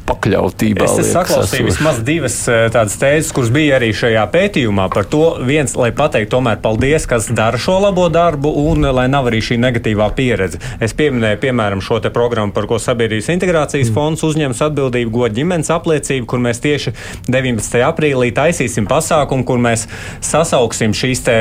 [0.08, 0.86] pakļautībā.
[0.86, 5.76] Es saklausīju vismaz divas eh, tādas tēzes, kuras bija arī šajā pētījumā par to, viens,
[5.80, 10.10] lai pateiktu tomēr paldies, kas dara šo labo darbu, un lai nav arī šī negatīvā
[10.18, 10.62] pieredze.
[10.84, 13.96] Es pieminēju, piemēram, šo te programmu, par ko Sabiedrības integrācijas mm.
[13.96, 16.96] fonds uzņems atbildību godu ģimenes apliecību, kur mēs tieši
[17.30, 17.80] 19.
[17.88, 19.88] aprīlī taisīsim pasākumu, kur mēs
[20.24, 21.39] sasauksim šīs te,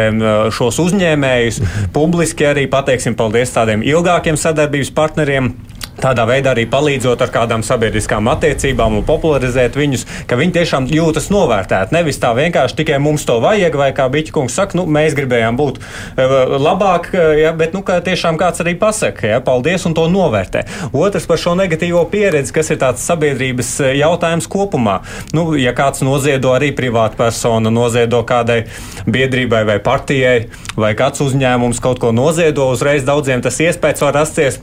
[0.54, 1.92] šos uzņēmējus, mm.
[1.96, 5.52] publiski arī pateiksim paldies tādiem ilgākiem sadarbības partneriem
[6.00, 11.28] Tādā veidā arī palīdzot ar kādām sabiedriskām attiecībām un popularizēt viņus, ka viņi tiešām jūtas
[11.32, 11.92] novērtēti.
[11.92, 15.82] Nevis tā vienkārši tikai mums to vajag, vai kā Biķkungs saka, nu, mēs gribējām būt
[15.82, 20.64] uh, labāk, ja, bet nu, tiešām kāds arī pasaka, ja, paldies un to novērtē.
[20.96, 25.00] Otrs par šo negatīvo pieredzi, kas ir tāds sabiedrības eh, jautājums kopumā.
[25.36, 28.62] Nu, ja kāds noziedo arī privāta persona, noziedo kādai
[29.04, 30.36] biedrībai vai partijai,
[30.74, 34.62] vai kāds uzņēmums kaut ko noziedo, uzreiz daudziem tas iespējas var rasties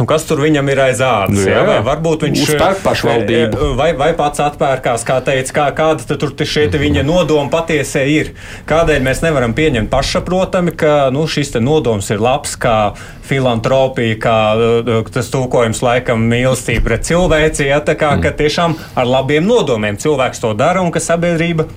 [0.00, 1.36] Nu, kas tur viņam ir aiz ādas?
[1.36, 1.80] Nu, jā, jā.
[1.84, 3.52] Varbūt viņš ir pašvaldība.
[3.52, 8.30] Eh, vai, vai pats atpērkās, kā teica, kā, kāda tur šie viņa nodoma patiesē ir.
[8.70, 12.94] Kādēļ mēs nevaram pieņemt pašsaprotami, ka nu, šis nodoms ir labs, kā
[13.28, 18.40] filantropija, kā eh, tas tūkojums laikam mīlestība pret cilvēci, ja, tā kā mm.
[18.40, 21.68] tiešām ar labiem nodomiem cilvēks to dara un ka sabiedrība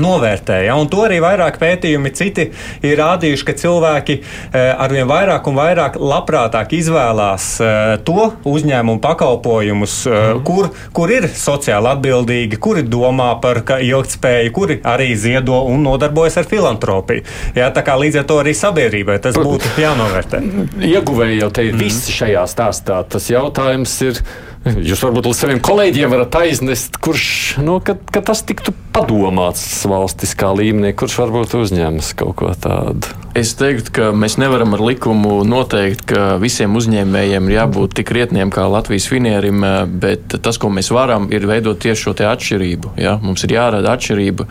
[0.00, 0.60] novērtē.
[0.66, 0.76] Ja?
[0.80, 2.48] Un to arī vairāk pētījumi citi
[2.86, 9.96] ir rādījuši, ka cilvēki eh, arvien vairāk un vairāk labprātāk izvēlās eh, to uzņēmumu pakalpojumus,
[10.08, 10.42] mm.
[10.46, 16.50] kur, kur ir sociāli atbildīgi, kuri domā par ilgspēju, kuri arī ziedo un nodarbojas ar
[16.50, 17.26] filantropiju.
[17.58, 17.70] Ja?
[17.74, 20.42] Tā kā līdz ar to arī sabiedrībai tas būtu jānovērtē.
[20.90, 21.84] Ieguvēji jau te ir mm.
[21.84, 23.02] visi šajā stāstā.
[23.10, 24.22] Tas jautājums ir
[24.60, 27.28] Jūs varbūt līdz saviem kolēģiem varat aiznest, kurš
[27.64, 33.14] nu, kad, kad tas tiktu padomāts valstiskā līmenī, kurš varbūt uzņems kaut ko tādu.
[33.30, 38.50] Es teiktu, ka mēs nevaram ar likumu noteikt, ka visiem uzņēmējiem ir jābūt tik rietniem
[38.50, 39.62] kā Latvijas finierim,
[40.02, 42.96] bet tas, ko mēs varam, ir veidot tieši šo atšķirību.
[42.98, 43.14] Ja?
[43.22, 44.48] Mums ir jārada atšķirība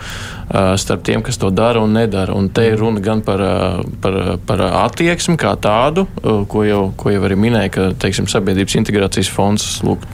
[0.79, 2.33] starp tiem, kas to dara un nedara.
[2.33, 3.43] Un te ir runa gan par,
[4.01, 4.15] par,
[4.47, 9.67] par attieksmi kā tādu, ko jau, ko jau arī minēja, ka teiksim, Sabiedrības integrācijas fonds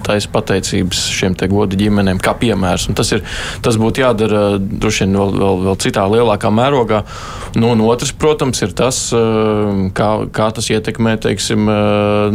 [0.06, 2.90] taisa pateicības šiem godu ģimenēm, kā piemērs.
[2.90, 3.22] Un tas, ir,
[3.64, 7.06] tas būtu jādara droši vien vēl, vēl, vēl citā lielākā mērogā.
[7.56, 9.00] Nu, un otrs, protams, ir tas,
[9.98, 11.68] kā, kā tas ietekmē teiksim,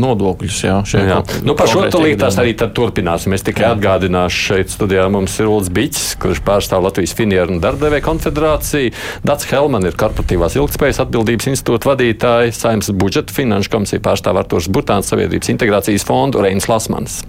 [0.00, 0.60] nodokļus.
[0.66, 1.20] Jā, jā.
[1.46, 3.34] Nu, par šo tūlītās arī turpināsim.
[3.36, 3.72] Es tikai jā.
[3.76, 8.94] atgādināšu, šeit studijā mums ir Ulrichs Biķis, kurš pārstāv Latvijas Finieru un Darbdevēju konfederāciju.
[9.26, 15.10] Dats Helman ir korporatīvās ilgspējas atbildības institūta vadītājs, Saimnes budžeta finanšu komisija pārstāv Artūrs Butāns,
[15.12, 17.22] Sabiedrības integrācijas fondu Reinis Lasmans.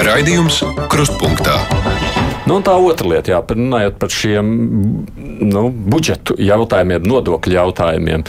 [0.00, 1.79] Raidījums Krustpunktā.
[2.48, 4.50] Nu, tā otra lieta, jā, runājot par šiem
[5.44, 8.24] nu, budžetu jautājumiem, nodokļu jautājumiem.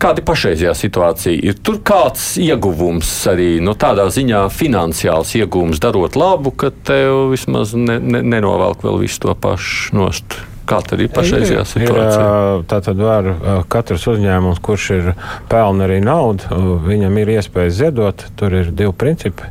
[0.00, 1.36] Kāda ir pašreizējā situācija?
[1.44, 7.74] Ir tur kāds ieguvums arī nu, tādā ziņā finansiāls ieguvums darot labu, ka tev vismaz
[7.76, 10.38] ne, ne, nenovelk vēl visu to pašu nost.
[10.70, 12.24] Kā tad ir pašreizējā situācijā?
[12.24, 13.30] Ir, tā tad var
[13.72, 15.12] katrs uzņēmums, kurš ir
[15.50, 18.26] pelna arī naudu, viņam ir iespēja ziedot.
[18.38, 19.50] Tur ir divi principi,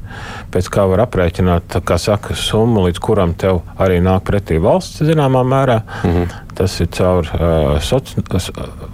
[0.53, 5.43] pēc kā var aprēķināt, kā saka, summu, līdz kuram tev arī nāk pretī valsts zināmā
[5.43, 5.81] mērā.
[6.03, 6.48] -hmm.
[6.59, 7.77] Tas ir caur uh,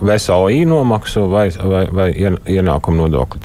[0.06, 3.42] VSOI nomaksu vai, vai, vai ienākumu nodokli.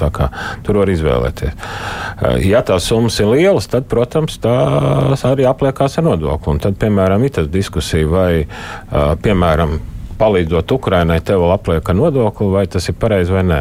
[0.66, 1.54] Tur var izvēlēties.
[1.56, 6.52] Uh, ja tās summas ir lielas, tad, protams, tās arī apliekās ar nodokli.
[6.52, 8.33] Un tad, piemēram, ir tas diskusija vai
[9.24, 9.78] piemēram,
[10.20, 13.61] palīdzot Ukrainai, tev vēl apliek nodokli, vai tas ir pareizi vai nē.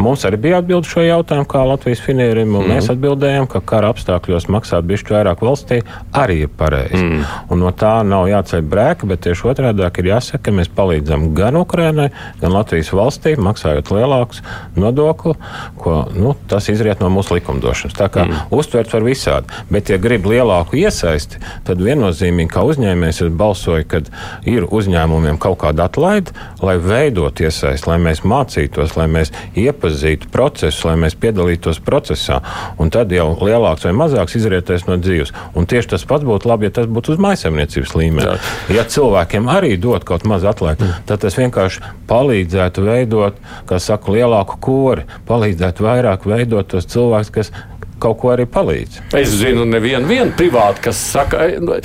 [0.00, 2.74] Mums arī bija atbildi šo jautājumu, kā Latvijas finierim, un mm.
[2.74, 5.80] mēs atbildējām, ka kara apstākļos maksāt bišķi vairāk valstī
[6.16, 7.00] arī ir pareizi.
[7.00, 7.24] Mm.
[7.54, 11.58] Un no tā nav jāceļ brēka, bet tieši otrādi ir jāsaka, ka mēs palīdzam gan
[11.60, 12.10] Ukrainai,
[12.42, 14.42] gan Latvijas valstī, maksājot lielākus
[14.76, 15.36] nodokli,
[15.80, 17.96] ko nu, tas izriet no mūsu likumdošanas.
[17.96, 18.46] Tā kā mm.
[18.54, 19.62] uztvert var visādi.
[19.72, 24.10] Bet, ja grib lielāku iesaisti, tad viennozīmīgi kā uzņēmējs es balsoju, kad
[24.48, 30.88] ir uzņēmumiem kaut kāda atlaid, lai veidot iesaisti, lai mēs mācītos, lai mēs iepazītu procesu,
[30.88, 32.40] lai mēs piedalītos procesā.
[32.82, 35.32] Un tad jau lielāks vai mazāks izrietēs no dzīves.
[35.54, 38.34] Un tieši tas pats būtu labi, ja tas būtu uz maisaimniecības līmeņa.
[38.74, 41.06] Ja cilvēkiem arī dot kaut maz atlaidi, mm.
[41.06, 47.54] tad tas vienkārši palīdzētu veidot, kā saka, lielāku kori, palīdzētu vairāk veidot tos cilvēkus, kas
[48.02, 49.00] kaut ko arī palīdz.
[49.18, 51.78] Es zinu, nevienu privātu, kas saka, nu,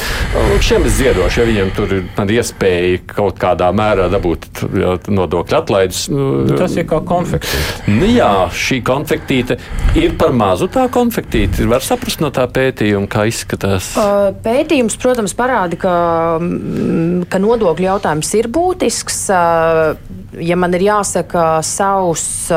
[0.66, 4.64] šiem es ziedošu, ja viņiem tur ir iespēja kaut kādā mērā dabūt
[5.10, 6.06] nodokļu atlaides.
[6.14, 7.94] Nu, tas ir kā konfektīte.
[7.94, 9.60] Nu, jā, šī konfektīte
[10.00, 11.68] ir par mazu tā konfektīte.
[11.70, 13.94] Var saprast no tā pētījuma, kā izskatās.
[14.46, 15.94] Pētījums, protams, parāda, ka,
[16.42, 19.22] mm, ka nodokļu jautājums ir būtisks.
[20.38, 22.50] Ja man ir jāsaka savs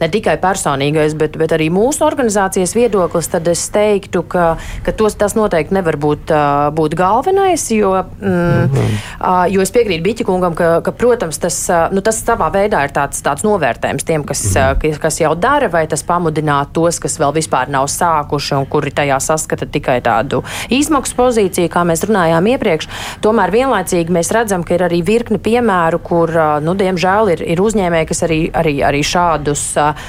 [0.00, 4.46] ne tikai personīgais, bet, bet arī mūsu organizācijas viedoklis, tad es teiktu, ka,
[4.86, 6.32] ka tos, tas noteikti nevar būt,
[6.76, 7.68] būt galvenais.
[7.70, 9.50] Jo, mm, -hmm.
[9.52, 11.58] jo es piekrītu Biķikungam, ka, ka protams, tas,
[11.92, 14.98] nu, tas savā veidā ir tāds, tāds novērtējums tiem, kas, -hmm.
[14.98, 19.20] kas jau dara, vai tas pamudināt tos, kas vēl vispār nav sākuši un kuri tajā
[19.20, 22.88] saskata tikai tādu izmaksu pozīciju, kā mēs runājām iepriekš.
[23.20, 28.08] Tomēr vienlaicīgi mēs redzam, ka ir arī virkni piemēru, kur, nu, diemžēl, ir, ir uzņēmēji,
[28.10, 30.08] kas arī, arī, arī šādus uh,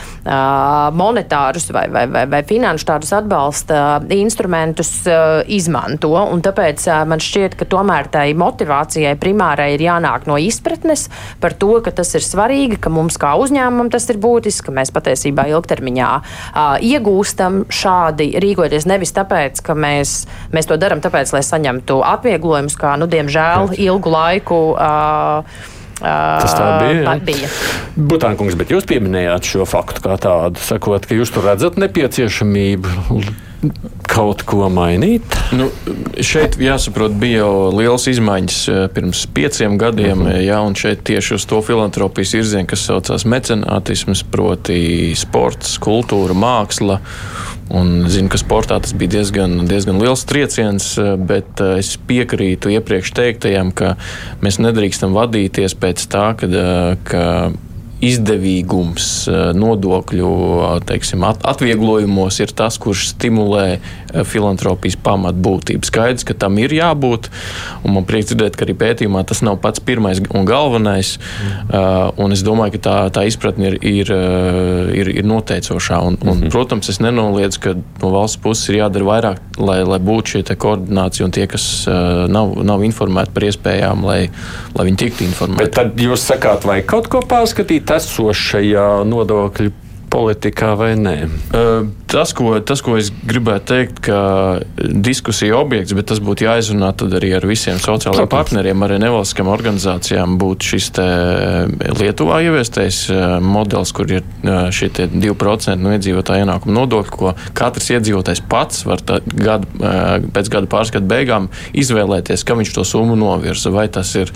[0.96, 6.14] monetārus vai, vai, vai, vai finanšu tādus atbalsta instrumentus uh, izmanto.
[6.46, 11.08] Tāpēc uh, man šķiet, ka tomēr tai motivācijai primārai ir jānāk no izpratnes
[11.42, 14.94] par to, ka tas ir svarīgi, ka mums kā uzņēmumam tas ir būtiski, ka mēs
[14.96, 20.24] patiesībā ilgtermiņā uh, iegūstam šādi rīkoties nevis tāpēc, ka mēs,
[20.56, 24.62] mēs to darām tāpēc, lai saņemtu atvieglojumus, kā, nu, diemžēl, ilgu laiku.
[24.76, 27.18] Uh, Tas tā bija.
[27.28, 27.52] bija.
[28.00, 33.24] Butānkungs, bet jūs pieminējāt šo faktu kā tādu, sakot, ka jūs tur redzat nepieciešamību
[34.08, 35.36] kaut ko mainīt?
[35.56, 35.68] Nu,
[36.24, 38.60] šeit jāsaprot, bija jau liels izmaiņas
[38.96, 40.46] pirms pieciem gadiem, uh -huh.
[40.46, 47.00] jā, un šeit tieši uz to filantropijas virzienu, kas saucās mecenātisms, proti sports, kultūra, māksla.
[47.70, 50.88] Un zinu, ka sportā tas bija diezgan, diezgan liels trieciens,
[51.30, 53.94] bet eh, es piekrītu iepriekš teiktajam, ka
[54.42, 57.24] mēs nedrīkstam vadīties pēc tā, ka, eh, ka
[58.06, 60.30] izdevīgums eh, nodokļu
[60.88, 63.82] teiksim, atvieglojumos ir tas, kurš stimulē eh,
[64.28, 65.88] filantropijas pamatbūtību.
[65.88, 67.30] Skaidrs, ka tam ir jābūt,
[67.84, 71.18] un man prieks dzirdēt, ka arī pētījumā tas nav pats pirmais un galvenais.
[71.20, 72.18] Mm.
[72.20, 74.12] Un es domāju, ka tā, tā izpratne ir, ir,
[74.96, 76.00] ir, ir noteicošā.
[76.06, 76.54] Un, un, mm.
[76.54, 81.28] Protams, es nenoliedzu, ka no valsts puses ir jādara vairāk, lai, lai būtu šī koordinācija
[81.28, 81.66] un tie, kas
[82.32, 84.20] nav, nav informēti par iespējām, lai,
[84.78, 85.64] lai viņi tiktu informēti.
[85.64, 87.89] Bet tad jūs sakāt, vai kaut ko pārskatīt?
[87.96, 89.72] Esošajā nodokļu
[90.10, 91.16] politikā vai nē?
[92.10, 94.20] Tas ko, tas, ko es gribētu teikt, ka
[94.76, 98.34] diskusija objekts, bet tas būtu jāizrunā arī ar visiem sociālajiem Protams.
[98.34, 100.90] partneriem, arī nevalstiskām organizācijām, būtu šis
[102.00, 103.04] Lietuvā ieviestais
[103.46, 104.26] modelis, kur ir
[104.74, 109.70] šie 2% no iedzīvotāja ienākuma nodokļa, ko katrs iedzīvotājs pats var gadu,
[110.34, 113.70] pēc gada pārskatu beigām izvēlēties, kam viņš to summu novirza.
[113.76, 114.34] Vai tas ir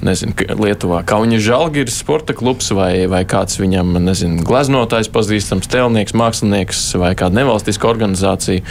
[0.00, 6.84] nezinu, Lietuvā Kauņa Žalgiris sporta klubs vai, vai kāds viņam nezinu, gleznotājs pazīstams tēlnieks, mākslinieks
[6.96, 8.64] vai kāda nevalstiska organizācija.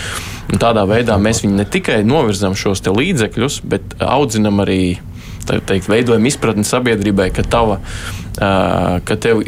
[0.49, 4.99] Un tādā veidā mēs viņu ne tikai novirzam šos līdzekļus, bet audzinam arī
[5.49, 7.79] teikt, veidojam izpratni sabiedrībai, ka tava
[8.39, 9.41] ka tev,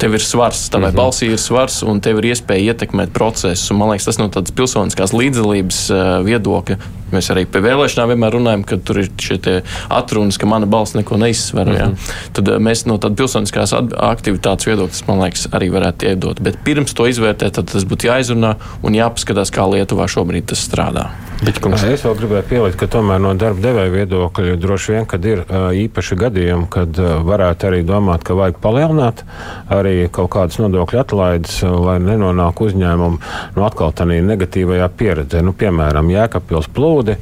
[0.00, 1.00] tev ir svars, tavai mm -hmm.
[1.02, 3.74] balsī ir svars un tev ir iespēja ietekmēt procesu.
[3.74, 5.90] Man liekas, tas no tādas pilsoniskās līdzdalības
[6.24, 6.76] viedokļa.
[7.12, 9.58] Mēs arī pie vēlēšanām vienmēr runājam, ka tur ir šie
[9.92, 11.66] atrunas, ka mana balss neko neizsver.
[11.66, 11.78] Mm -hmm.
[11.78, 12.30] Ja?
[12.32, 16.40] Tad mēs no tādas pilsoniskās aktivitātes viedokļa, man liekas, arī varētu iedot.
[16.40, 21.10] Bet pirms to izvērtēt, tad tas būtu jāizrunā un jāpaskatās, kā Lietuvā šobrīd tas strādā.
[21.42, 21.82] Biķkungs.
[21.82, 26.16] Es vēl gribēju pielikt, ka tomēr no darba devēja viedokļa droši vien, kad ir īpaši
[26.16, 29.24] gadījumi, kad varētu arī domāt, ka vajag palielināt
[29.72, 33.18] arī kaut kādas nodokļu atlaides, lai nenonāk uzņēmumu
[33.56, 35.42] nu, atkal tādā negatīvajā pieredzē.
[35.42, 37.18] Nu, piemēram, Jēkabpils plūdi,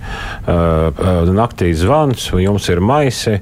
[1.40, 3.38] naktī zvans, jums ir maisi,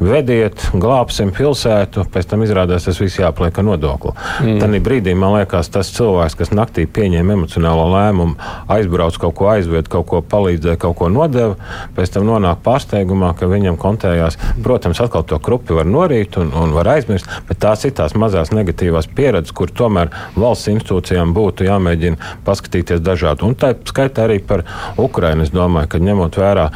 [0.00, 4.14] vediet, glābsim pilsētu, pēc tam izrādās tas viss jāpliek nodokli.
[4.42, 4.58] Mm.
[4.62, 8.34] Tad brīdī man liekas, tas cilvēks, kas naktī pieņēma emocionālo lēmumu,
[8.74, 11.56] aizbrauc kaut ko aizved, kaut ko ko palīdzēja, kaut ko nodeva,
[11.96, 14.38] pēc tam nonāk pārsteigumā, ka viņam kontējās.
[14.64, 18.52] Protams, atkal to krupi var norīt un, un var aizmirst, bet tās ir tās mazās
[18.54, 23.44] negatīvās pieredzes, kur tomēr valsts institūcijām būtu jāmēģina paskatīties dažādi.
[23.46, 24.64] Un tā skaitā arī par
[25.00, 25.44] Ukrainu.
[25.44, 26.68] Es domāju, ka ņemot vērā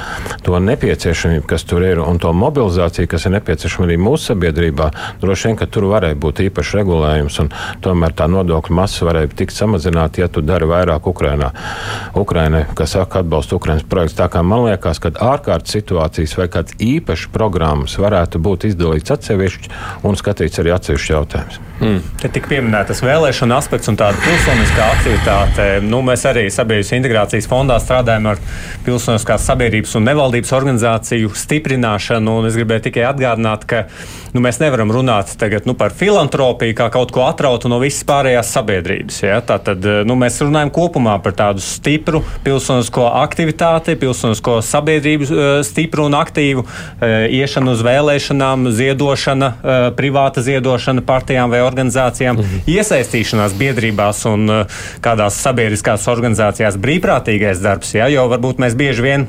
[0.44, 4.90] to nepieciešamību, kas tur ir, un to mobilizāciju, kas ir nepieciešama arī mūsu sabiedrībā,
[5.22, 7.52] droši vien, ka tur varēja būt īpašs regulējums, un
[7.84, 11.52] tomēr tā nodokļu masa varēja tikt samazināta, ja tu dari vairāk Ukrainā.
[12.18, 14.16] Ukrainai, kas saka, atbalsta Ukraiņas projekts.
[14.18, 19.72] Tā kā man liekas, ka ārkārtas situācijas vai kāds īpašs programmas varētu būt izdalīts atsevišķi
[20.06, 21.60] un skatīts arī atsevišķi jautājums.
[21.78, 22.00] Mm.
[22.18, 25.66] Te tika pieminētas vēlēšana aspekts un tāda pilsoniskā aktivitāte.
[25.86, 28.40] Nu, mēs arī Sabiedrības integrācijas fondā strādājam ar
[28.86, 32.34] pilsoniskās sabiedrības un nevaldības organizāciju stiprināšanu.
[32.48, 33.84] Es gribēju tikai atgādināt, ka
[34.34, 38.50] nu, mēs nevaram runāt tagad, nu, par filantropiju kā kaut ko atrautu no visas pārējās
[38.58, 39.20] sabiedrības.
[39.22, 39.38] Ja?
[39.46, 46.18] Tātad nu, mēs runājam kopumā par tādu stipru pilsonisko aktivitāti, pilsonisko sabiedrību eh, stipru un
[46.18, 52.64] aktīvu, eh, iešanu uz vēlēšanām, ziedošana, eh, privāta ziedošana partijām vai organizācijām, mhm.
[52.70, 59.28] iesaistīšanās biedrībās un uh, kādās sabiedriskās organizācijās brīvprātīgais darbs, ja, jo varbūt mēs bieži vien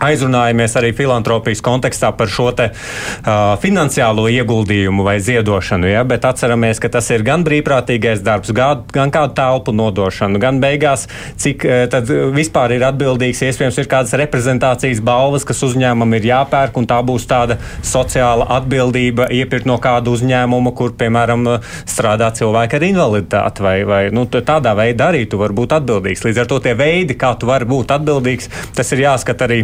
[0.00, 6.04] aizrunājamies arī filantropijas kontekstā par šo te, uh, finansiālo ieguldījumu vai ziedošanu, ja?
[6.08, 11.06] bet atceramies, ka tas ir gan brīvprātīgais darbs, gan, gan kādu telpu nodošanu, gan beigās,
[11.40, 16.88] cik uh, vispār ir atbildīgs, iespējams, ir kādas reprezentācijas balvas, kas uzņēmumam ir jāpērk, un
[16.90, 21.46] tā būs tāda sociāla atbildība iepirkt no kāda uzņēmuma, kur, piemēram,
[21.88, 26.24] strādā cilvēki ar invaliditāti, vai, vai nu, tādā veidā arī tu vari būt atbildīgs.
[26.26, 29.62] Līdz ar to tie veidi, kā tu vari būt atbildīgs, tas ir jāskat arī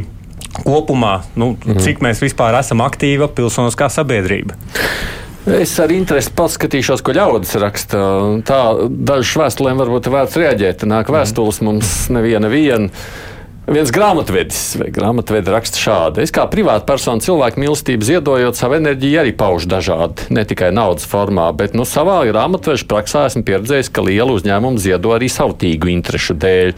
[0.62, 1.82] kopumā, nu, mm.
[1.84, 4.56] cik mēs vispār esam aktīva pilsoniskā sabiedrība.
[5.46, 8.00] Es ar interesi paskatīšos, ko ļaudis raksta.
[8.48, 8.60] Tā
[8.90, 10.82] dažas vēstulēm varbūt ir vērts reaģēt.
[10.90, 12.90] Nāk vēstules mums neviena viena.
[13.66, 19.18] Viens grāmatvedis vai grāmatvedi raksta šādi: Es kā privāta persona cilvēku mīlestību ziedojot savu enerģiju
[19.24, 24.04] arī paužu dažādi, ne tikai naudas formā, bet nu, savā grāmatveža praksē esmu pieredzējis, ka
[24.06, 26.70] liela uzņēmuma ziedo arī savtīgu interešu dēļ.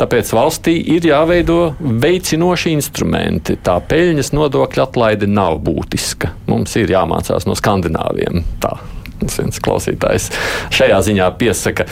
[0.00, 3.54] Tāpēc valstī ir jāveido veicinoši instrumenti.
[3.62, 6.34] Tā peļņas nodokļa atlaide nav būtiska.
[6.50, 8.42] Mums ir jāmācās no skandināviem.
[8.58, 8.74] Tā
[9.22, 10.28] viens klausītājs
[10.74, 11.86] šajā ziņā piesaka.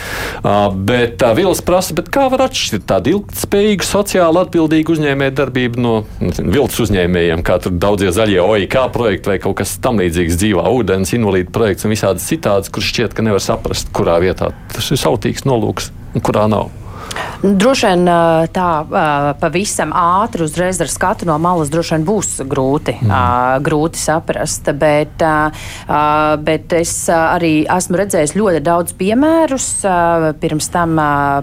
[0.89, 7.43] Bet Vils prasa, kā var atšķirt tādu ilgspējīgu, sociāli atbildīgu uzņēmēju darbību no viltus uzņēmējiem,
[7.45, 11.87] kā tur daudzie zaļie OIK projekti vai kaut kas tam līdzīgs dzīvā ūdens, invalīdu projekts
[11.87, 16.25] un visādas citādas, kurš šķiet, ka nevar saprast, kurā vietā tas ir sautīgs nolūks un
[16.25, 16.82] kurā nav.
[17.43, 18.07] Droši vien
[18.55, 18.67] tā
[19.41, 23.59] pavisam ātri uzreiz ar skatu no malas vien būs grūti, mm.
[23.65, 25.25] grūti saprast, bet,
[26.47, 29.67] bet es arī esmu redzējis ļoti daudz piemērus.
[30.39, 30.95] Pirms tam,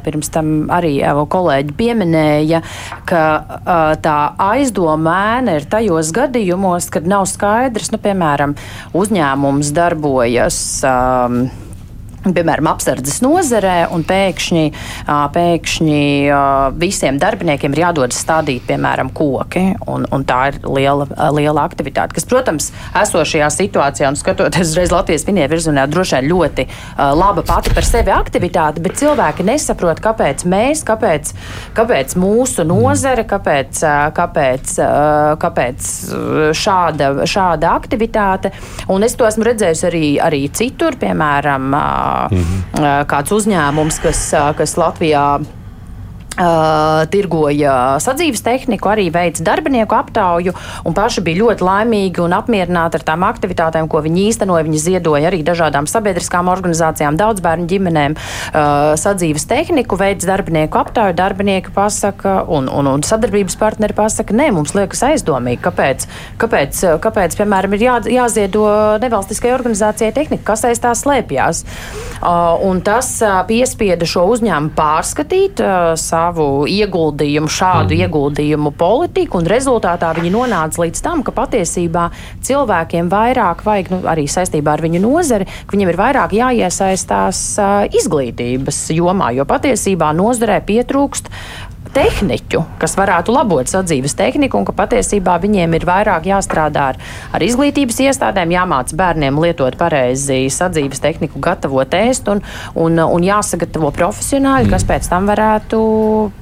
[0.07, 2.63] pirms tam arī kolēģi pieminēja,
[3.09, 3.25] ka
[4.01, 4.19] tā
[4.51, 8.57] aizdomēna ir tajos gadījumos, kad nav skaidrs, nu, piemēram,
[8.97, 10.63] uzņēmums darbojas.
[10.81, 11.45] Um,
[12.25, 14.65] piemēram, apsardzes nozarē, un pēkšņi,
[15.35, 16.01] pēkšņi
[16.81, 19.65] visiem darbiniekiem ir jādodas stādīt, piemēram, koki.
[19.91, 25.25] Un, un tā ir liela, liela aktivitāte, kas, protams, esošajā situācijā, un skatoties uzreiz Latvijas
[25.29, 26.67] finie virzienā, droši vien ļoti
[27.21, 31.33] laba pati par sevi aktivitāte, bet cilvēki nesaprot, kāpēc mēs, kāpēc,
[31.79, 33.83] kāpēc mūsu nozare, kāpēc,
[34.17, 34.77] kāpēc,
[35.41, 35.91] kāpēc
[36.57, 38.53] šāda, šāda aktivitāte.
[38.93, 41.71] Un es to esmu redzējusi arī, arī citur, piemēram,
[42.31, 43.07] mm -hmm.
[43.07, 45.41] kāds uzņēmums, kas, kas Latvijā
[46.41, 50.55] Uh, tirgoja sadzīves tehniku, arī veica darbinieku aptauju,
[50.89, 54.65] un paši bija ļoti laimīgi un apmierināti ar tām aktivitātēm, ko viņi īstenoja.
[54.65, 58.63] Viņi ziedoja arī dažādām sabiedriskām organizācijām, daudz bērnu ģimenēm uh,
[58.97, 61.19] sadzīves tehniku, veica darbinieku aptauju.
[61.19, 66.09] Darbinieki pasaka, un, un, un sadarbības partneri pasaka, nē, mums liekas aizdomīgi, kāpēc,
[66.41, 68.65] kāpēc, kāpēc piemēram, ir jā, jāziedo
[69.05, 71.67] nevalstiskai organizācijai tehnika, kas aiz tā slēpjas.
[72.21, 75.61] Uh, un tas uh, piespieda šo uzņēmumu pārskatīt.
[75.61, 75.93] Uh,
[76.31, 78.03] savu ieguldījumu, šādu mm.
[78.05, 82.07] ieguldījumu politiku, un rezultātā viņi nonāca līdz tam, ka patiesībā
[82.47, 87.89] cilvēkiem vairāk vajag, nu, arī saistībā ar viņu nozari, ka viņiem ir vairāk jāiesaistās uh,
[87.91, 91.33] izglītības jomā, jo patiesībā nozarē pietrūkst
[91.95, 97.01] tehniķu, kas varētu labot sadzīves tehniku, un ka patiesībā viņiem ir vairāk jāstrādā ar,
[97.35, 102.43] ar izglītības iestādēm, jāmāca bērniem lietot pareizi sadzīves tehniku, gatavot ēst, un,
[102.79, 104.75] un, un jāsagatavo profesionāļi, mm.
[104.75, 105.81] kas pēc tam varētu,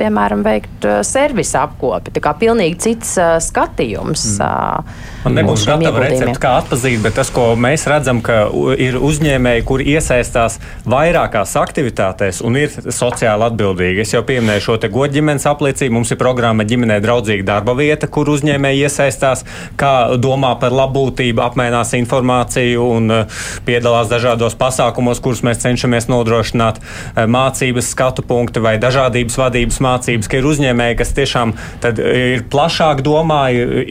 [0.01, 2.12] piemēram, veikt uh, servisa apkopi.
[2.16, 4.34] Tā kā pilnīgi cits uh, skatījums.
[4.36, 4.45] Mm.
[4.45, 8.44] Uh, Man nebūs gatava recepte, kā atpazīt, bet tas, ko mēs redzam, ka
[8.78, 10.58] ir uzņēmēji, kuri iesaistās
[10.88, 14.04] vairākās aktivitātēs un ir sociāli atbildīgi.
[14.04, 15.96] Es jau pieminēju šo te godģimenes apliecību.
[15.96, 19.42] Mums ir programma ģimenē draudzīga darba vieta, kur uzņēmēji iesaistās,
[19.80, 19.92] kā
[20.22, 27.24] domā par labbūtību, apmainās informāciju un uh, piedalās dažādos pasākumos, kurus mēs cenšamies nodrošināt, uh,
[27.26, 31.56] mācības skatu punkti vai dažādības vadības mācības, ka ir uzņēmēji, kas tiešām
[31.98, 33.42] ir plašāk domā,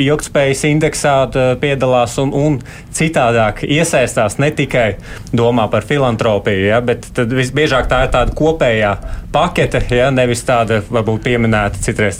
[0.07, 1.16] ilgspējas indeksā
[1.61, 2.57] piedalās un, un
[2.95, 4.87] citādāk iesaistās ne tikai
[5.35, 8.93] domā par filantropiju, ja, bet visbiežāk tā ir tāda kopējā
[9.37, 12.17] pakete, ja, nevis tāda varbūt pieminēta citreiz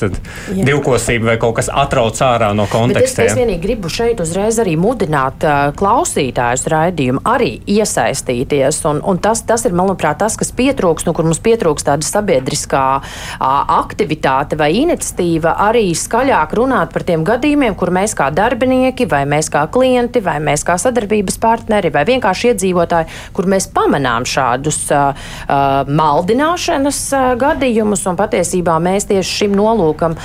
[0.53, 3.26] divkosība vai kaut kas atrauc ārā no konteksta.
[3.26, 9.22] Es, es vienīgi gribu šeit uzreiz arī mudināt uh, klausītājus raidījumu arī iesaistīties, un, un
[9.24, 13.47] tas, tas ir, manuprāt, tas, kas pietrūks, nu, kur mums pietrūks tāda sabiedriskā uh,
[13.80, 19.49] aktivitāte vai iniciatīva, arī skaļāk runāt par tiem gadījumiem, kur mēs kā darbinieki, vai mēs
[19.53, 25.26] kā klienti, vai mēs kā sadarbības partneri, vai vienkārši iedzīvotāji, kur mēs pamanām šādus uh,
[25.47, 30.17] uh, maldināšanas gadījumus, un patiesībā mēs tieši šim nolūkam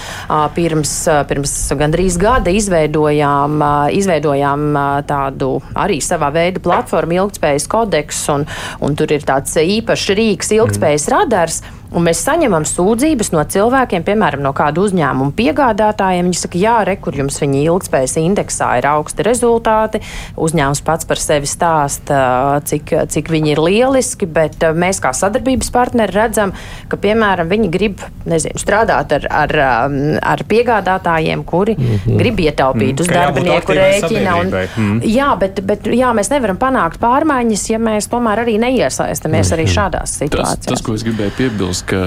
[0.56, 0.94] pirms,
[1.28, 3.58] pirms gandrīz gada izveidojām,
[3.98, 4.66] izveidojām
[5.08, 8.48] tādu arī savā veida platformu ilgtspējas kodeks, un,
[8.82, 11.81] un tur ir tāds īpašs rīks ilgtspējas mm.
[11.92, 16.28] Un mēs saņemam sūdzības no cilvēkiem, piemēram, no kāda uzņēmuma piegādātājiem.
[16.28, 20.00] Viņi saka, jā, re, kur jums viņa ilgspējas indeksā ir augsti rezultāti.
[20.40, 26.16] Uzņēmums pats par sevi stāsta, cik, cik viņi ir lieliski, bet mēs kā sadarbības partneri
[26.16, 26.54] redzam,
[26.88, 29.54] ka, piemēram, viņi grib nezinu, strādāt ar, ar,
[30.32, 32.18] ar piegādātājiem, kuri mm -hmm.
[32.22, 34.38] grib ietaupīt mm, uz darbinieku rēķina.
[34.40, 35.00] Un, mm.
[35.04, 39.60] Jā, bet, bet jā, mēs nevaram panākt pārmaiņas, ja mēs tomēr arī neiesaistamies mm -hmm.
[39.60, 40.66] arī šādās situācijās.
[40.66, 42.00] Tas, tas, ko es gribēju piebilst, ka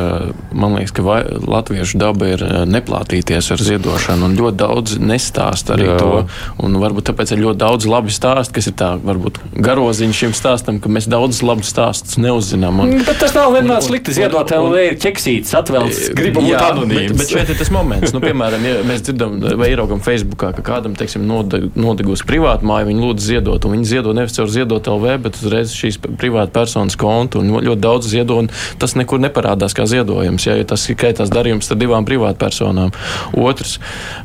[0.56, 5.72] man liekas, ka vai, latviešu daba ir eh, neplātīties ar ziedošanu, un ļoti daudz nestāst
[5.74, 5.98] arī Jā.
[6.02, 6.24] to.
[6.66, 10.80] Un varbūt tāpēc ir ļoti daudz labi stāstu, kas ir tā, varbūt garoziņš šim stāstam,
[10.84, 12.82] ka mēs daudz labus stāstus neuzzinām.
[12.84, 17.16] Un, bet tas nav vienmēr slikti ziedot, LV ir ķeksīts, atvēlts, gribam būt anonīms.
[17.16, 20.66] Bet, bet šeit ir tas moments, nu, piemēram, ja mēs dzirdam vai ieraugam Facebookā, ka
[20.66, 25.18] kādam, teiksim, nodegus privātu māju, viņi lūdzu ziedot, un viņi ziedo nevis caur ziedot LV,
[25.26, 28.50] bet uzreiz šīs privāta personas kontu, un ļoti daudz ziedo, un
[28.82, 32.92] tas nekur neparādās parādās kā ziedojums, ja, ja tas skaitās darījums ar divām privātpersonām.
[33.34, 33.80] Otrs,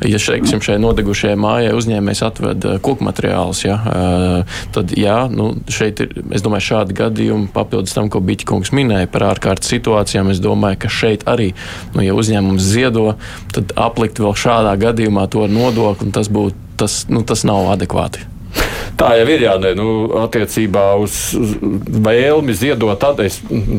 [0.04, 5.54] ja šeiksim, šai nodegušajai mājai uzņēmējs atved eh, koku materiālus, ja, eh, tad jā, nu,
[5.68, 10.30] šeit ir, es domāju, šādi gadījumi papildus tam, ko Biķikungs minēja par ārkārtas situācijām.
[10.30, 11.52] Es domāju, ka šeit arī,
[11.94, 13.14] nu, ja uzņēmums ziedo,
[13.54, 18.26] tad aplikt vēl šādā gadījumā to ar nodokli, tas būtu, tas, nu, tas nav adekvāti.
[19.00, 19.88] Tā jau ir jānē, nu,
[20.24, 22.98] attiecībā uz vēlmi ziedot.
[23.00, 23.38] Tad es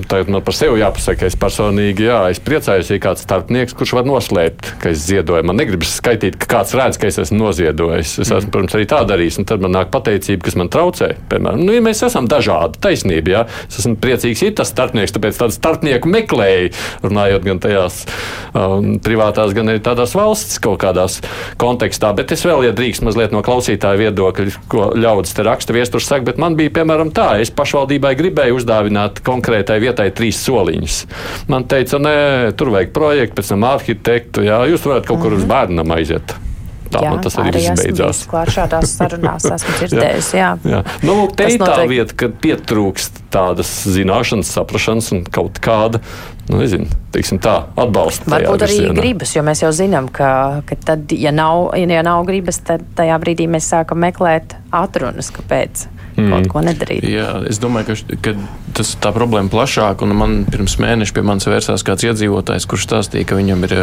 [0.10, 4.08] tagad man par sevi jāpasaka, es personīgi, jā, es priecājos, ja kāds starpnieks, kurš var
[4.08, 5.46] noslēpt, ka es ziedoju.
[5.48, 8.16] Man negribas skaitīt, ka kāds redz, ka es esmu noziedojis.
[8.24, 8.54] Es esmu, mm.
[8.56, 11.12] protams, arī tā darījis, un tad man nāk pateicība, kas man traucē.
[11.32, 15.40] Piemēram, nu, ja mēs esam dažādi, taisnība, jā, es esmu priecīgs, ja tas starpnieks, tāpēc
[15.42, 16.74] tādu starpnieku meklēju,
[17.06, 18.02] runājot gan tajās
[18.58, 21.20] um, privātās, gan arī tādās valsts kaut kādās
[21.62, 22.14] kontekstā.
[22.18, 26.26] Bet es vēl, ja drīkst mazliet no klausītāja viedokļa, ko ļaudis te raksta viesturs saka,
[26.32, 31.02] bet man bija piemēram tā, es pašvaldībai gribēju uzdāvināt konkrētai vietai trīs soliņus.
[31.52, 32.16] Man teica, nē,
[32.60, 35.52] tur vajag projektu, pēc tam arhitektu, jā, jūs varat kaut kur uz mhm.
[35.54, 36.38] bērnam aiziet.
[36.92, 38.26] Tā jā, tas arī, arī izbeidzās.
[38.28, 40.50] Klāt šādās sarunās esmu dzirdējis, jā.
[40.68, 40.82] jā.
[41.08, 46.02] Nu, te ir tā vieta, kad pietrūkst tādas zināšanas, saprašanas un kaut kāda,
[46.52, 48.28] nu, nezinu, teiksim tā, atbalsta.
[48.32, 48.98] Varbūt arī virzienā.
[48.98, 50.32] gribas, jo mēs jau zinām, ka,
[50.68, 55.88] ka tad, ja nav, ja nav gribas, tad tajā brīdī mēs sākam meklēt atrunas, kāpēc.
[56.18, 56.32] mm.
[56.32, 57.06] kaut ko nedarīt.
[57.08, 58.34] Jā, es domāju, ka, ka
[58.78, 63.28] tas tā problēma plašāk, un man pirms mēneša pie manis vērsās kāds iedzīvotājs, kurš stāstīja,
[63.30, 63.76] ka viņam ir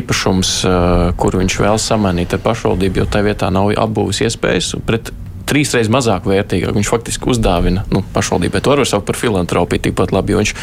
[0.00, 0.54] īpašums,
[1.20, 5.12] kur viņš vēl samanīt ar pašvaldību, jo tā vietā nav apbūves iespējas pret
[5.50, 6.74] trīs reizes mazāk vērtīgāk.
[6.76, 8.62] Viņš faktiski uzdāvina nu, pašvaldībai.
[8.64, 10.54] To var saukt par filantropiju tikpat labi, jo viņš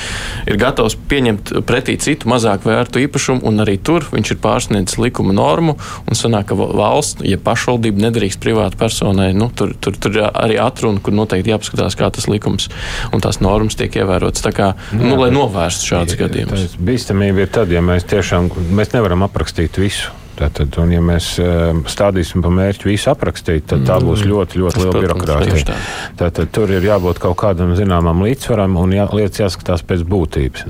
[0.47, 5.35] ir gatavs pieņemt pretī citu mazāk vērtu īpašumu, un arī tur viņš ir pārsniedzis likuma
[5.35, 5.77] normu.
[6.07, 11.01] Un sanāk, ka valsts, ja pašvaldība nedrīkst privātu personai, nu, tur, tur, tur arī atruna,
[11.03, 12.69] kur noteikti jāpaskatās, kā tas likums
[13.11, 14.45] un tās normas tiek ievērotas.
[14.45, 16.77] Tā kā, nu, Jā, lai novērstu šādus gadījumus.
[16.79, 20.13] Bīstamība ir tad, ja mēs tiešām mēs nevaram aprakstīt visu.
[20.37, 24.29] Tātad, un, ja mēs ehm, stādīsim pa mērķi visu aprakstīt, tad tā būs mm.
[24.29, 25.77] ļoti, ļoti liela birokrātija.
[26.19, 30.67] Tātad, tur ir jābūt kaut kādam zināmam līdzsvaram un jā, lietas jāskatās pēc būtības.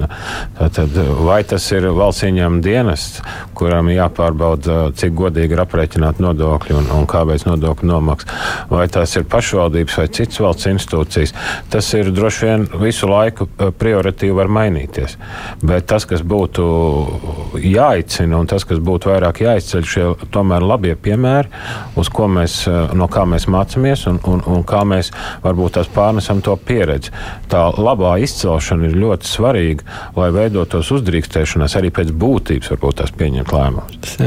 [0.59, 0.95] Tātad,
[1.27, 3.19] vai tas ir valsts ieņēmuma dienests,
[3.57, 8.39] kuram jāpārbauda, cik godīgi ir aprēķināt nodokļi un, un kāpēc nodokļu nomaksa,
[8.71, 11.35] vai tās ir pašvaldības vai citas valsts institūcijas,
[11.73, 15.17] tas ir droši vien visu laiku eh, prioritīvi var mainīties.
[15.59, 16.71] Bet tas, kas būtu
[17.63, 21.49] jāicina un tas, kas būtu vairāk jāicina, jāizceļ šie tomēr labie piemēri,
[21.97, 25.11] uz ko mēs, eh, no kā mēs mācāmies un, un, un kā mēs
[25.43, 27.11] varbūt tās pārnesam to pieredzi.
[27.49, 29.83] Tā labā izcelšana ir ļoti svarīga,
[30.15, 34.17] lai veidotos uzdrīkstēšanās arī pēc būtības, varbūt tās pieņemt lēmumus.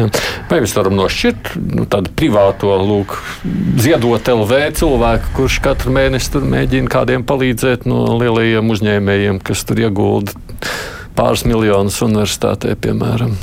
[0.51, 3.16] Vai mēs varam nošķirt nu, tādu privāto lūk,
[3.81, 10.35] ziedot LV cilvēku, kurš katru mēnesi mēģina kādiem palīdzēt no lielajiem uzņēmējiem, kas tur iegulda
[11.16, 13.35] pāris miljonus universitātē, piemēram?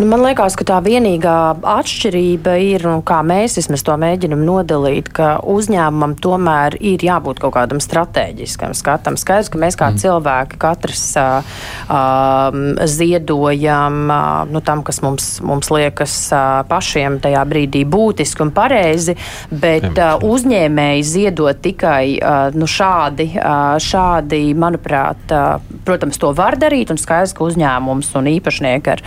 [0.00, 5.10] Nu, man liekas, ka tā vienīgā atšķirība ir, nu, kā mēs vismaz to mēģinam nodalīt,
[5.12, 9.18] ka uzņēmumam tomēr ir jābūt kaut kādam strateģiskam skatam.
[9.20, 10.00] Skaidrs, ka mēs kā mm.
[10.00, 11.50] cilvēki katrs uh,
[11.92, 12.56] uh,
[12.88, 19.18] ziedojam uh, nu, tam, kas mums, mums liekas uh, pašiem tajā brīdī būtiski un pareizi,
[19.52, 26.56] bet uh, uzņēmēji ziedot tikai uh, nu, šādi, uh, šādi, manuprāt, uh, protams, to var
[26.56, 29.06] darīt, un skaidrs, ka uzņēmums un īpašnieki ar,